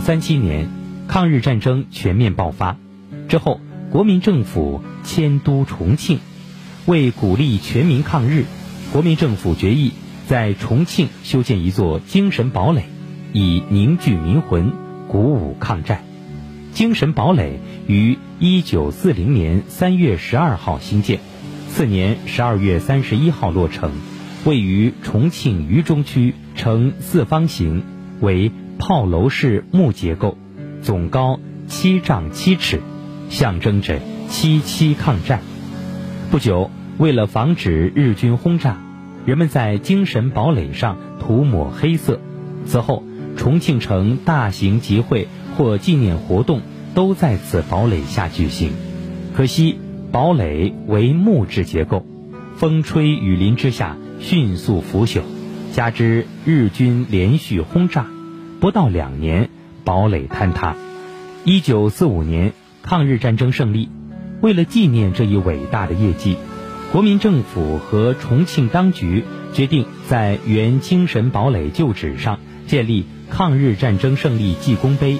[0.00, 0.68] 三七年
[1.08, 2.76] 抗日战争全面爆发
[3.28, 6.18] 之后，国民政府迁都重庆。
[6.86, 8.44] 为鼓励全民抗日，
[8.92, 9.92] 国民政府决议
[10.26, 12.84] 在重庆修建一座精神堡垒，
[13.32, 14.72] 以凝聚民魂，
[15.06, 16.02] 鼓舞抗战。
[16.72, 21.20] 精神堡垒于一九四零年三月十二号兴建，
[21.68, 23.92] 次年十二月三十一号落成，
[24.44, 27.84] 位于重庆渝中区，呈四方形。
[28.20, 28.50] 为。
[28.80, 30.38] 炮楼式木结构，
[30.80, 32.80] 总高七丈七尺，
[33.28, 35.40] 象征着七七抗战。
[36.30, 38.78] 不久，为了防止日军轰炸，
[39.26, 42.20] 人们在精神堡垒上涂抹黑色。
[42.64, 43.04] 此后，
[43.36, 45.28] 重庆城大型集会
[45.58, 46.62] 或纪念活动
[46.94, 48.72] 都在此堡垒下举行。
[49.36, 49.78] 可惜，
[50.10, 52.06] 堡垒为木质结构，
[52.56, 55.20] 风吹雨淋之下迅速腐朽，
[55.74, 58.06] 加之日军连续轰炸，
[58.60, 59.48] 不到两年，
[59.84, 60.76] 堡垒坍塌。
[61.44, 62.52] 一九四五年，
[62.82, 63.88] 抗日战争胜利。
[64.42, 66.36] 为了纪念这一伟大的业绩，
[66.92, 69.24] 国民政府和重庆当局
[69.54, 75.16] 决定在原精神堡垒旧址上建立抗日战争胜利记功碑。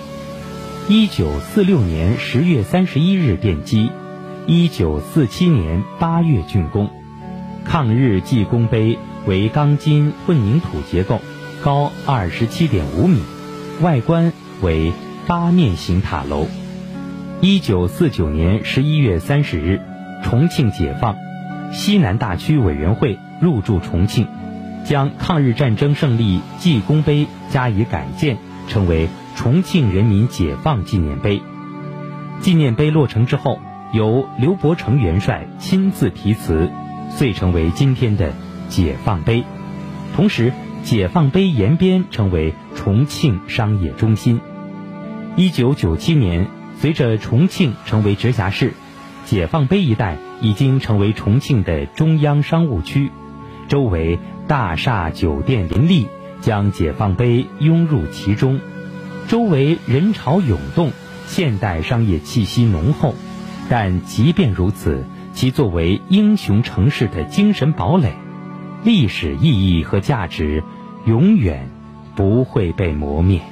[0.86, 3.90] 一九四六年十月三十一日奠基，
[4.46, 6.90] 一九四七年八月竣工。
[7.64, 11.20] 抗日记功碑为钢筋混凝土结构，
[11.62, 13.20] 高二十七点五米，
[13.80, 14.92] 外观为
[15.26, 16.46] 八面形塔楼。
[17.40, 19.80] 一九四九年十一月三十日，
[20.22, 21.16] 重庆解放，
[21.72, 24.26] 西南大区委员会入驻重庆，
[24.84, 28.36] 将抗日战争胜利记功碑加以改建，
[28.68, 31.40] 成为重庆人民解放纪念碑。
[32.42, 33.60] 纪念碑落成之后，
[33.94, 36.70] 由刘伯承元帅亲自题词，
[37.08, 38.34] 遂成为今天的
[38.68, 39.42] 解放碑。
[40.14, 40.52] 同时，
[40.82, 44.40] 解放碑沿边成为重庆商业中心。
[45.36, 46.48] 一九九七年。
[46.80, 48.72] 随着重庆成为直辖市，
[49.26, 53.10] 解放碑一带已经成为重庆的中央商务区，
[53.68, 56.06] 周围大厦酒店林立，
[56.40, 58.60] 将解放碑拥入其中，
[59.28, 60.92] 周围人潮涌动，
[61.26, 63.14] 现代商业气息浓厚。
[63.68, 65.04] 但即便如此，
[65.34, 68.14] 其作为英雄城市的精神堡垒，
[68.82, 70.62] 历史意义和价值
[71.04, 71.68] 永远
[72.16, 73.42] 不会被磨灭。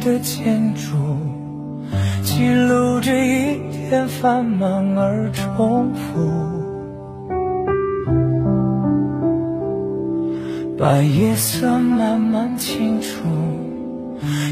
[0.00, 0.96] 的建筑，
[2.22, 6.30] 记录着一天繁忙而重复。
[10.78, 13.28] 把夜色慢慢清楚，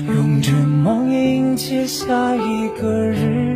[0.06, 3.47] 用着梦迎接下一个日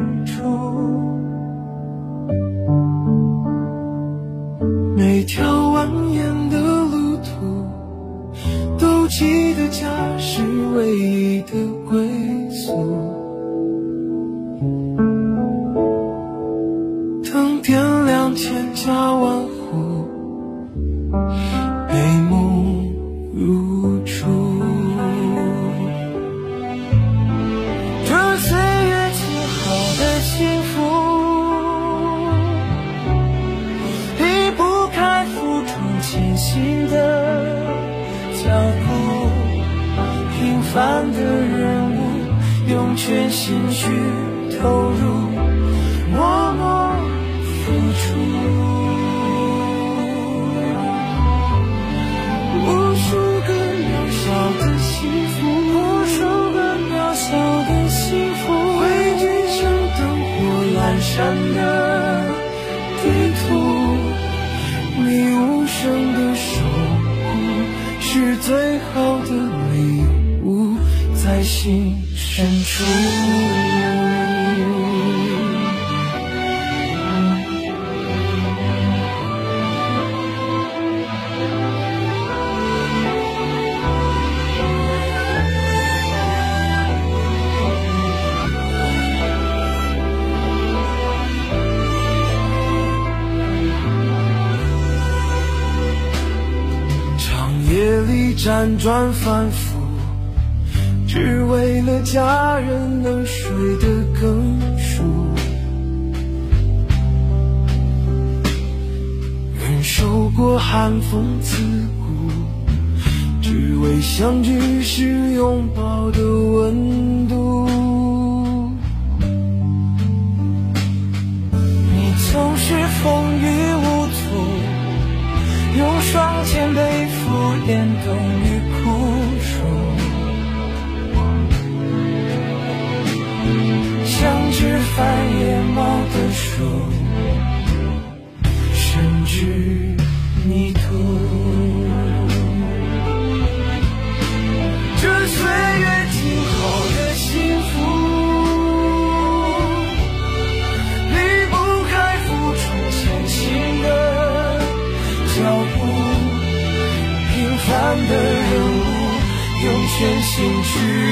[160.73, 161.12] 去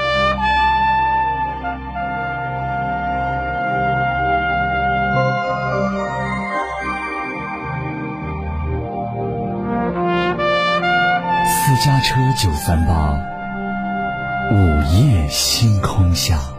[11.83, 13.19] 家车九三八，
[14.51, 16.50] 午夜星空下。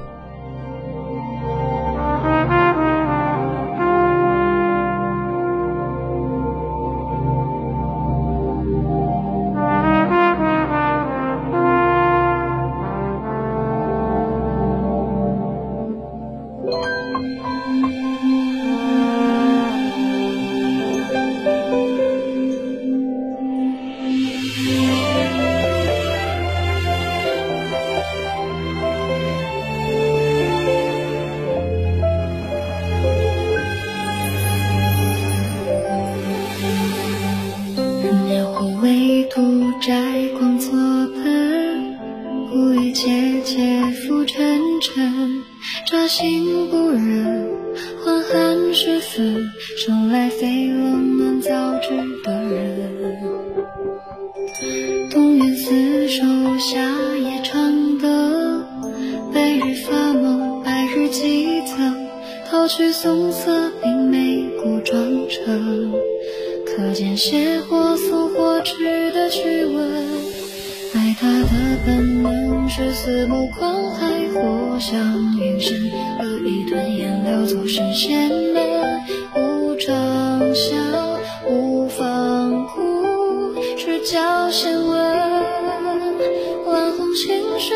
[62.53, 64.95] 增，淘去松色，并没故装
[65.27, 65.91] 成。
[66.67, 69.91] 可见邪火送火纸的趣闻，
[70.95, 71.49] 爱他的
[71.87, 75.01] 本能是四目狂海，火像
[75.41, 79.01] 云深，恶意吞咽流走神仙门，
[79.35, 80.77] 无长相，
[81.49, 84.99] 无放忽，赤脚先问，
[86.67, 87.75] 万红晴雪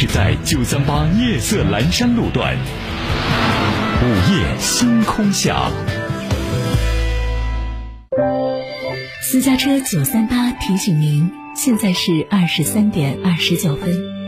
[0.00, 5.70] 是在九三八夜色阑珊路段，午夜星空下。
[9.20, 14.19] 私家车九三八提醒您，现在是二十三点二十九分。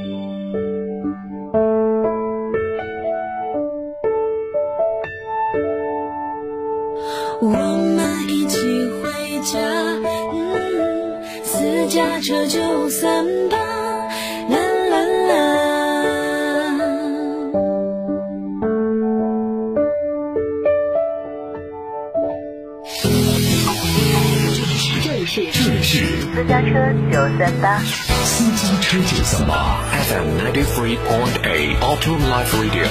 [27.63, 32.89] 私家车九三八，FM ninety three point eight Auto Life Radio。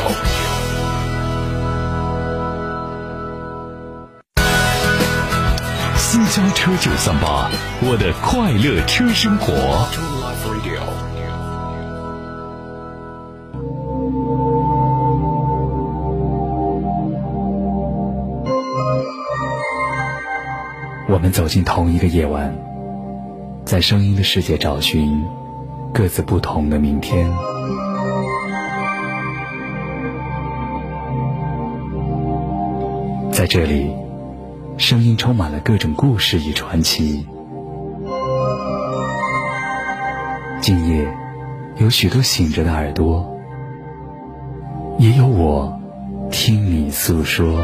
[5.97, 9.51] 私家车九三八，我的快乐车生活。
[21.09, 22.55] 我们走进同一个夜晚，
[23.71, 25.25] 在声音的世界找寻
[25.93, 27.31] 各自不同的明天。
[33.31, 33.89] 在这里，
[34.75, 37.25] 声音充满了各种故事与传奇。
[40.59, 41.07] 今夜，
[41.77, 43.33] 有许多醒着的耳朵，
[44.97, 45.79] 也有我
[46.29, 47.57] 听你诉说。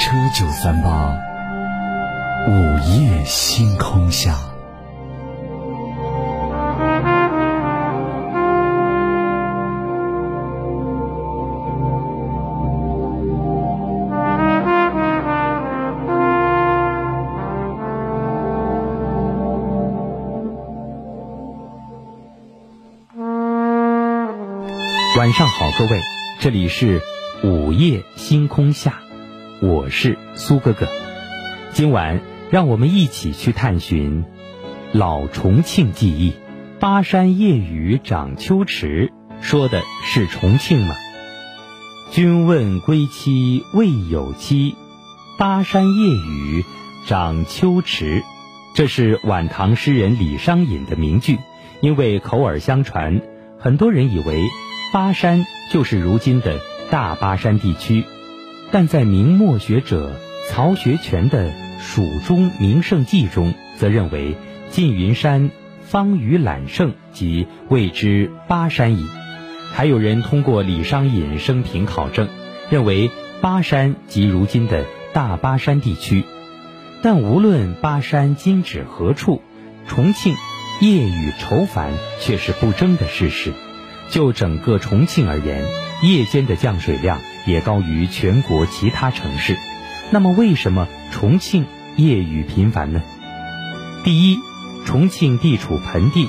[0.00, 1.14] 车九三八，
[2.48, 4.34] 午夜星空下。
[25.18, 26.00] 晚上好，各位，
[26.40, 27.02] 这里是
[27.44, 28.94] 午夜星空下，
[29.62, 30.88] 我是苏哥哥。
[31.74, 34.24] 今晚让我们一起去探寻
[34.92, 36.32] 老重庆记忆。
[36.78, 39.12] 巴山夜雨涨秋池，
[39.42, 40.94] 说的是重庆吗？
[42.10, 44.76] 君问归期未有期，
[45.38, 46.64] 巴山夜雨
[47.06, 48.22] 涨秋池。
[48.74, 51.38] 这是晚唐诗人李商隐的名句，
[51.82, 53.20] 因为口耳相传，
[53.58, 54.42] 很多人以为。
[54.90, 56.58] 巴山就是如今的
[56.90, 58.04] 大巴山地区，
[58.72, 60.18] 但在明末学者
[60.48, 61.48] 曹学全的
[61.80, 64.36] 《蜀中名胜记》中，则认为
[64.70, 65.50] 缙云山
[65.82, 69.06] 方与揽胜即谓之巴山矣。
[69.72, 72.28] 还有人通过李商隐生平考证，
[72.70, 73.10] 认为
[73.40, 76.24] 巴山即如今的大巴山地区。
[77.02, 79.42] 但无论巴山今指何处，
[79.88, 80.34] 重庆
[80.80, 83.52] 夜雨愁烦却是不争的事实。
[84.10, 85.64] 就整个重庆而言，
[86.02, 89.56] 夜间的降水量也高于全国其他城市。
[90.10, 93.02] 那么，为什么重庆夜雨频繁呢？
[94.04, 94.38] 第一，
[94.84, 96.28] 重庆地处盆地，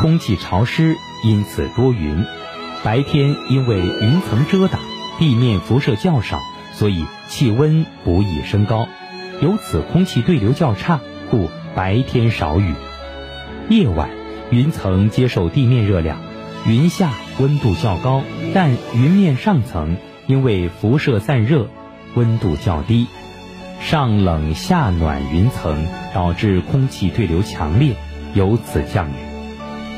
[0.00, 2.24] 空气潮湿，因此多云。
[2.84, 4.80] 白天因为云层遮挡，
[5.18, 6.40] 地面辐射较少，
[6.72, 8.86] 所以气温不易升高。
[9.40, 11.00] 由此，空气对流较差，
[11.30, 12.74] 故白天少雨。
[13.68, 14.10] 夜晚，
[14.50, 16.18] 云层接受地面热量。
[16.64, 18.22] 云下温度较高，
[18.54, 19.96] 但云面上层
[20.26, 21.68] 因为辐射散热，
[22.14, 23.06] 温度较低。
[23.80, 27.94] 上冷下暖云层导致空气对流强烈，
[28.34, 29.14] 由此降雨。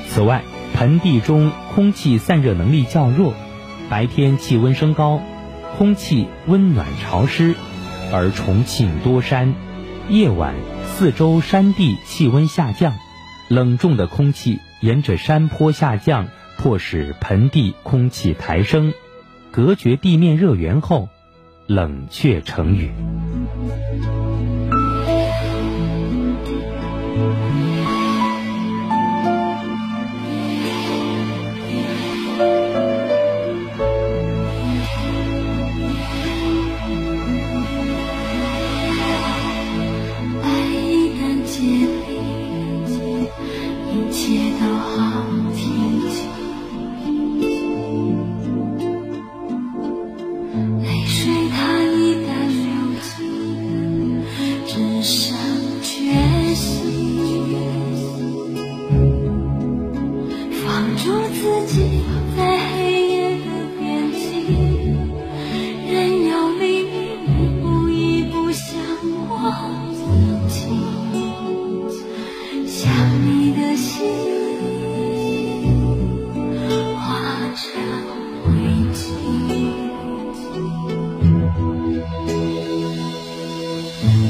[0.09, 0.43] 此外，
[0.75, 3.35] 盆地中空气散热能力较弱，
[3.89, 5.23] 白天气温升高，
[5.77, 7.55] 空气温暖潮湿，
[8.13, 9.55] 而重庆多山，
[10.09, 10.55] 夜晚
[10.87, 12.95] 四周山地气温下降，
[13.49, 16.29] 冷重的空气沿着山坡下降。
[16.61, 18.93] 迫使盆地空气抬升，
[19.59, 21.09] 隔绝地面热源后，
[21.67, 22.93] 冷却成雨。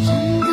[0.04, 0.47] 是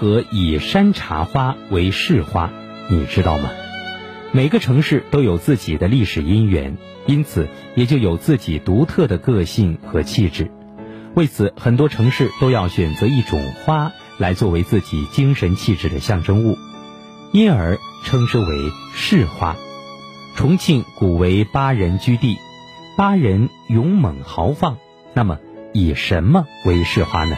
[0.00, 2.50] 和以山茶花为市花？
[2.88, 3.50] 你知道吗？
[4.32, 10.50] 每个城市都有自己的历史因缘，因此也就有自己独特的个性和气质。
[11.14, 16.56] 为此，很多城市都要选择一种花来作为自己精神气质的象征物，
[17.34, 18.46] 因而称之为
[18.94, 19.54] 市花。
[20.34, 22.38] 重庆古为巴人居地，
[22.96, 24.78] 巴人勇猛豪放，
[25.12, 25.38] 那么
[25.74, 27.36] 以什么为市花呢？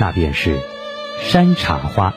[0.00, 0.58] 那便是
[1.20, 2.14] 山茶花。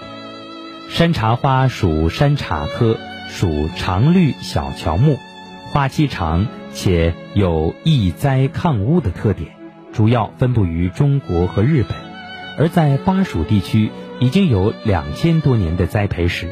[0.89, 2.97] 山茶花属山茶科，
[3.30, 5.17] 属常绿小乔木，
[5.72, 9.51] 花期长且有易灾抗污的特点。
[9.93, 11.97] 主要分布于中国和日本，
[12.57, 16.49] 而在巴蜀地区已经有两千多年的栽培史。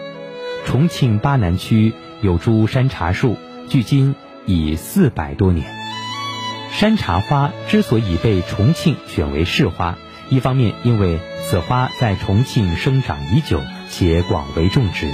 [0.65, 3.37] 重庆巴南区有株山茶树，
[3.69, 4.15] 距今
[4.45, 5.67] 已四百多年。
[6.71, 9.97] 山茶花之所以被重庆选为市花，
[10.29, 15.09] 一方面因为此花在重庆生长已久且广为种植，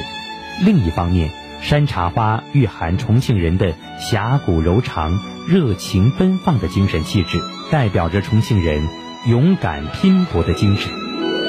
[0.63, 1.31] 另一方面，
[1.61, 7.39] 山茶花蕴含重庆人的侠骨柔肠、热情奔放的精神气质。
[7.71, 8.87] 代表着重庆人
[9.27, 10.91] 勇敢拼搏的精神，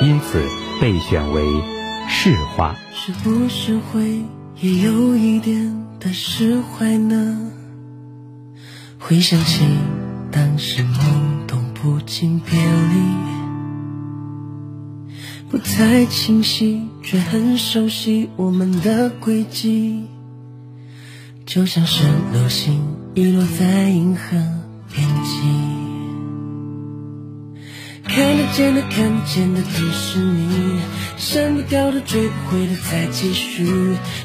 [0.02, 0.46] 因此
[0.80, 1.42] 被选为
[2.08, 2.74] 市花。
[2.92, 4.20] 是不是会
[4.60, 7.50] 也有一点的释怀呢？
[8.98, 9.64] 回想起
[10.30, 13.39] 当时懵懂不经别离，
[15.50, 20.04] 不太清晰却很熟悉我们的轨迹，
[21.44, 22.80] 就像是流星
[23.16, 24.36] 遗落在银河
[24.94, 25.40] 边际。
[28.04, 30.78] 看得见的，看不见的都是你，
[31.16, 33.66] 删不掉的，追不回的，再继续。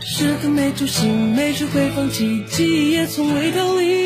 [0.02, 4.06] 时刻没出息，没学会放弃，记忆也从未逃离。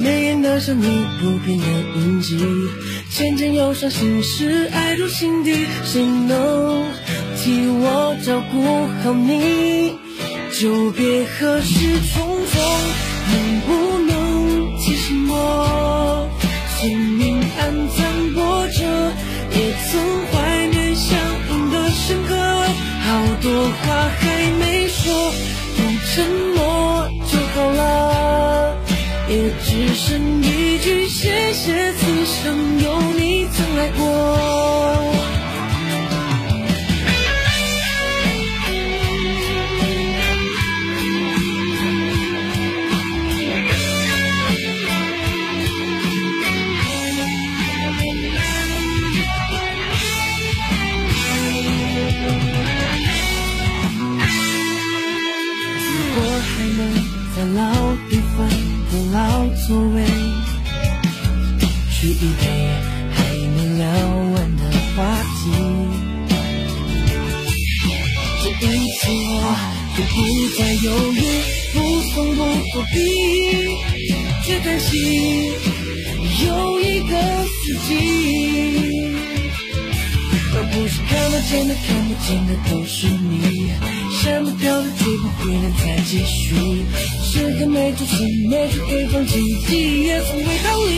[0.00, 0.82] 眉眼的像你
[1.20, 2.38] 不变的印记，
[3.10, 5.66] 渐渐忧伤心事，爱入心底。
[5.84, 6.84] 谁能
[7.36, 8.62] 替我照顾
[9.02, 9.98] 好你？
[10.58, 12.62] 就别何时重逢，
[13.32, 13.68] 能不
[14.06, 16.28] 能提醒我？
[16.78, 16.88] 生
[17.18, 17.98] 命暗藏
[18.34, 18.78] 波折，
[19.56, 20.00] 也曾
[20.30, 21.18] 怀念相
[21.50, 22.30] 拥的深刻。
[23.04, 23.08] 好
[23.42, 24.22] 多话还
[24.60, 25.32] 没说，
[25.76, 25.78] 都
[26.14, 26.24] 沉
[26.54, 26.58] 默
[31.22, 34.39] 谢谢，此生有你曾来过。
[70.60, 71.20] 再犹豫，
[71.72, 73.00] 不怂不躲避，
[74.44, 74.90] 却担心
[76.44, 77.16] 有一个
[77.64, 77.88] 自己。
[80.52, 83.72] 而不是看得见的看不见的都是你，
[84.20, 86.54] 删不掉的追不回的再继续，
[87.24, 88.12] 时刻没出息
[88.50, 90.90] 没学会放弃，记忆也从未逃离。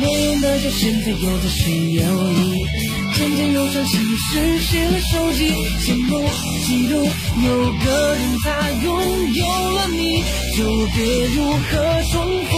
[0.00, 2.02] 没用的就现在有着谁有
[2.32, 2.66] 意，
[3.14, 5.52] 渐渐忧伤心失去了手机，
[5.86, 6.26] 羡慕
[6.66, 7.48] 嫉妒有
[7.84, 7.86] 个
[8.16, 8.46] 人他
[8.82, 8.86] 拥
[9.34, 9.40] 有
[9.70, 10.24] 了你，
[10.56, 10.58] 就
[10.96, 10.98] 别
[11.28, 11.62] 如何
[12.10, 12.14] 重
[12.44, 12.52] 逢，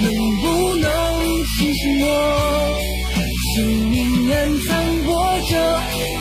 [0.00, 0.06] 能
[0.40, 0.86] 不能
[1.58, 2.06] 提醒我？
[3.56, 4.70] 生命暗藏
[5.04, 5.10] 波
[5.48, 5.52] 折，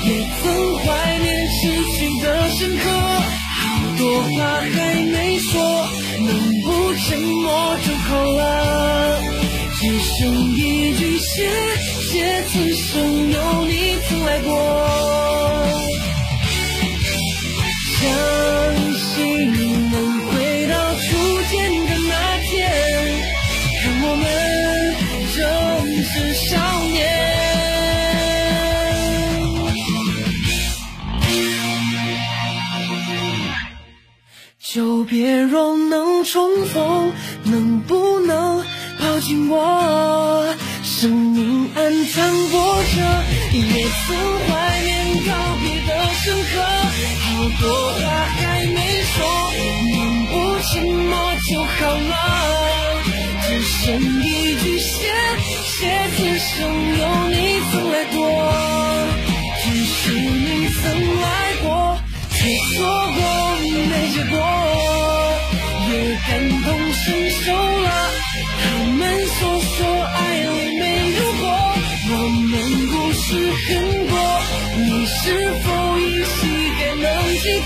[0.03, 0.09] 也
[0.41, 0.43] 曾
[0.79, 1.59] 怀念失
[1.91, 2.25] 去的
[2.57, 2.83] 深刻。
[2.89, 3.61] 好
[3.99, 4.75] 多话还
[5.05, 5.51] 没说，
[6.25, 6.29] 能
[6.63, 9.21] 不沉默就好了。
[9.79, 11.47] 只剩一句谢
[12.01, 14.49] 谢，此生有你曾来过。
[18.01, 18.09] 相
[18.95, 19.95] 信能
[20.25, 20.31] 回
[20.67, 21.01] 到初
[21.51, 21.53] 见
[21.85, 22.13] 的那
[22.49, 22.49] 天，
[23.79, 24.25] 看我们
[25.35, 25.39] 正
[26.03, 26.13] 是
[26.49, 26.49] 少
[26.89, 26.97] 年。
[34.59, 37.11] 就别若能重逢，
[37.43, 38.63] 能不能
[38.99, 40.55] 抱紧我？
[40.83, 43.23] 生命暗藏波折，
[43.53, 43.59] 也
[44.07, 44.15] 曾
[44.47, 44.49] 怀
[44.81, 44.89] 念
[45.27, 45.29] 告
[45.61, 45.89] 别的
[46.23, 46.51] 深刻。
[47.21, 47.25] 好
[47.59, 48.01] 多话
[48.37, 49.13] 还没说，
[49.93, 50.31] 能不
[50.61, 51.11] 沉默
[51.49, 52.13] 就好了。
[53.43, 53.79] 只剩
[54.21, 54.25] 一
[54.55, 54.89] 句谢
[55.65, 55.79] 谢，
[56.15, 56.49] 此生
[56.99, 57.35] 有你
[57.71, 58.17] 曾来过，
[59.63, 60.81] 只是你曾
[61.21, 61.25] 来
[61.63, 61.65] 过，
[62.29, 62.37] 却
[62.75, 63.19] 错过
[63.89, 64.33] 没结果。
[65.89, 65.91] 也
[66.27, 66.29] 感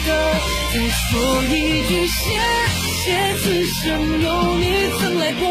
[0.06, 0.10] 的，
[0.74, 1.56] 再说一
[1.88, 2.18] 句谢
[3.04, 3.06] 谢，
[3.40, 3.84] 此生
[4.22, 4.26] 有
[4.58, 4.64] 你
[5.00, 5.44] 曾来过。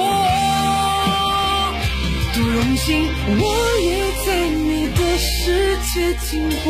[2.34, 3.08] 多荣幸，
[3.38, 3.42] 我
[3.80, 3.86] 也
[4.24, 5.92] 在你的世界
[6.28, 6.30] 经
[6.64, 6.68] 过。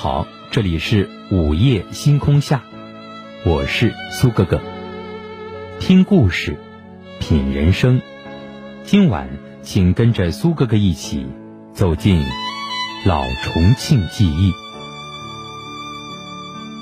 [0.00, 2.62] 好，这里是午夜星空下，
[3.44, 4.60] 我是苏哥哥。
[5.80, 6.56] 听故事，
[7.18, 8.00] 品人生。
[8.84, 9.28] 今晚，
[9.64, 11.26] 请跟着苏哥哥一起
[11.74, 12.24] 走进
[13.04, 14.52] 老重庆记忆。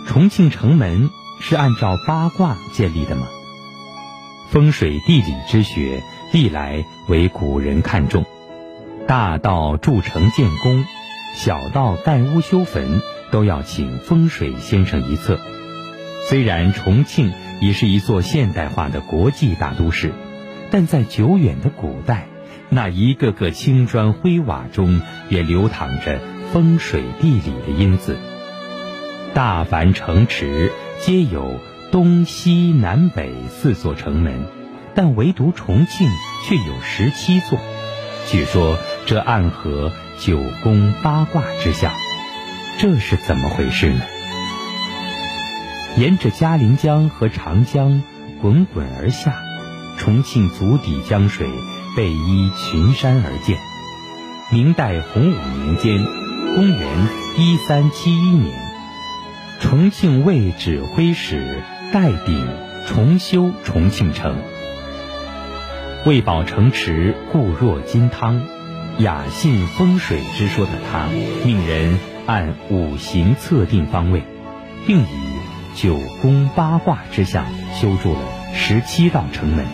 [0.06, 1.09] 重庆城门
[1.40, 3.28] 是按照八卦建立的吗？
[4.51, 6.02] 风水地理之学
[6.34, 8.26] 历来为古人看重，
[9.09, 10.84] 大到筑城建功。
[11.36, 15.38] 小到盖屋修坟，都要请风水先生一测。
[16.30, 17.30] 虽然重庆
[17.60, 20.12] 已是一座现代化的国际大都市，
[20.70, 22.26] 但在久远的古代，
[22.70, 26.20] 那一个个青砖灰瓦中也流淌着
[26.54, 28.16] 风水地理的因子。
[29.34, 31.60] 大凡城池皆有
[31.92, 34.46] 东西南北四座城门，
[34.94, 36.08] 但唯独重庆
[36.46, 37.58] 却有十七座。
[38.26, 39.92] 据说这暗合。
[40.18, 41.93] 九宫八卦之象，
[42.78, 44.01] 这是怎么回事呢？
[45.98, 48.02] 沿着嘉陵江和长江
[48.40, 49.34] 滚滚而下，
[49.98, 51.47] 重庆足底江水
[51.94, 53.59] 背依群山而建。
[54.51, 56.02] 明代洪武年间
[56.56, 58.59] （公元一三七一年），
[59.60, 61.62] 重庆卫指挥使
[61.93, 62.48] 戴鼎
[62.86, 64.36] 重修重庆城，
[66.06, 68.55] 为保城池固若金汤。
[68.98, 71.09] 雅信风水之说的他，
[71.44, 74.23] 命人按五行测定方位，
[74.86, 75.06] 并以
[75.74, 77.44] 九宫八卦之象
[77.74, 78.20] 修筑了
[78.55, 79.66] 十七道城门，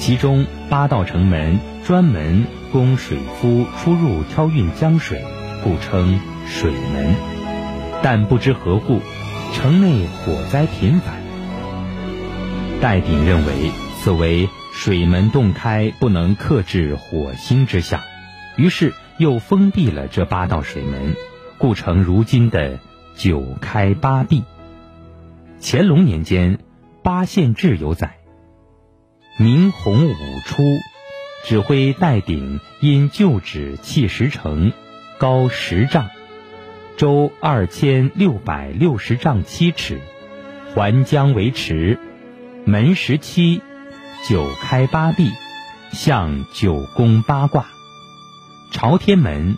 [0.00, 5.22] 其中八道城门专门供水夫出入挑运江水，
[5.62, 6.18] 故称
[6.48, 7.14] 水门。
[8.02, 9.00] 但不知何故，
[9.54, 11.14] 城内火灾频繁。
[12.80, 13.70] 戴鼎认为
[14.00, 18.00] 此为水门洞开，不能克制火星之象。
[18.58, 21.14] 于是又封闭了这八道水门，
[21.58, 22.80] 故成如今的
[23.14, 24.42] 九开八闭。
[25.60, 26.58] 乾隆年间，
[27.04, 28.18] 八县志有载：
[29.38, 30.14] 明洪武
[30.44, 30.62] 初，
[31.44, 34.72] 指挥戴鼎因旧址砌石城，
[35.18, 36.08] 高十丈，
[36.96, 40.00] 周二千六百六十丈七尺，
[40.74, 42.00] 环江为池，
[42.64, 43.62] 门十七，
[44.28, 45.30] 九开八闭，
[45.92, 47.66] 向九宫八卦。
[48.70, 49.56] 朝天门、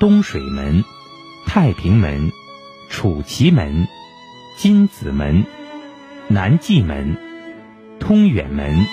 [0.00, 0.84] 东水门、
[1.46, 2.32] 太平门、
[2.88, 3.86] 楚奇门、
[4.56, 5.46] 金子门、
[6.28, 7.16] 南纪门、
[8.00, 8.84] 通远门、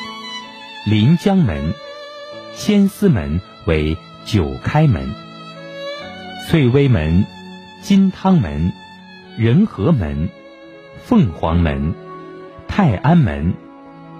[0.85, 1.73] 临江门、
[2.55, 5.09] 千厮门为九开门。
[6.47, 7.25] 翠微门、
[7.81, 8.71] 金汤门、
[9.37, 10.29] 仁和门、
[11.03, 11.95] 凤凰门、
[12.67, 13.55] 泰安门、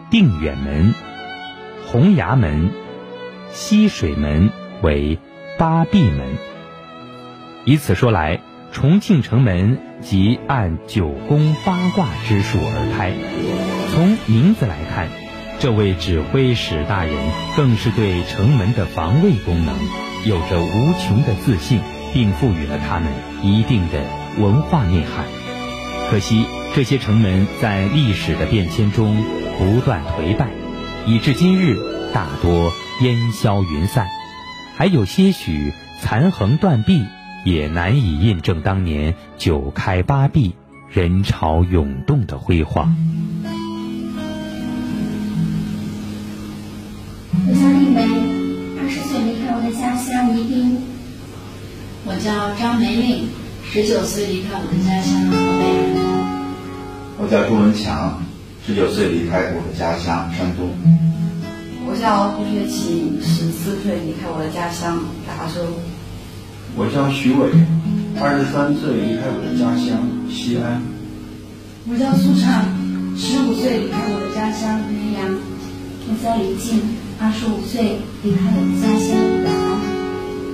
[0.09, 0.93] 定远门、
[1.85, 2.71] 洪崖门、
[3.51, 4.49] 西水门
[4.81, 5.19] 为。
[5.57, 6.37] 八闭门，
[7.65, 13.13] 以此说来，重庆城门即按九宫八卦之数而开。
[13.91, 15.07] 从名字来看，
[15.57, 17.15] 这位指挥使大人
[17.55, 19.75] 更是对城门的防卫功能
[20.25, 21.79] 有着无穷的自信，
[22.13, 23.11] 并赋予了他们
[23.41, 24.03] 一定的
[24.37, 25.25] 文化内涵。
[26.11, 29.17] 可惜，这些城门在历史的变迁中
[29.57, 30.49] 不断颓败，
[31.07, 31.75] 以至今日
[32.13, 32.71] 大多
[33.01, 34.07] 烟消云散。
[34.77, 37.03] 还有些许残垣断壁，
[37.43, 40.53] 也难以印证当年九开八闭、
[40.91, 42.95] 人潮涌动的辉煌。
[47.47, 48.03] 我叫丽梅，
[48.79, 50.77] 二十岁离开我的家乡宜宾。
[52.05, 53.29] 我叫张梅令，
[53.65, 55.65] 十九岁离开我的家乡河北。
[57.17, 58.21] 我叫朱文强，
[58.63, 60.69] 十九岁离开我的家乡山东。
[61.97, 65.65] 我叫胡学奇，十四岁离开我的家乡达州。
[66.75, 67.49] 我叫徐伟，
[68.21, 69.97] 二十三岁离开我的家乡
[70.29, 70.79] 西安。
[71.89, 72.69] 我叫苏畅，
[73.17, 75.39] 十五岁离开我的家乡绵阳。
[76.07, 76.79] 我叫李静，
[77.19, 79.81] 二十五岁离开我的家乡雅安。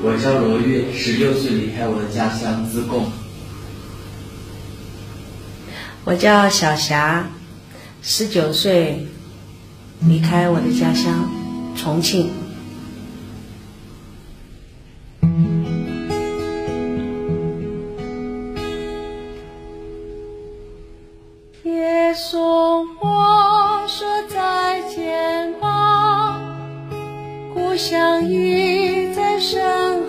[0.02, 3.11] 我叫罗月，十六岁离开我的家乡自贡。
[6.06, 7.28] 我叫小霞，
[8.02, 9.06] 十九岁
[10.07, 11.30] 离开我的家乡
[11.75, 12.30] 重庆。
[21.61, 26.38] 别送我说再见吧，
[27.53, 30.02] 故乡已在身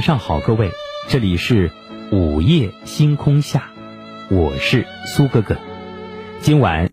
[0.00, 0.70] 晚上好，各位，
[1.10, 1.70] 这里是
[2.10, 3.70] 午夜星空下，
[4.30, 5.58] 我是苏哥哥，
[6.40, 6.89] 今晚。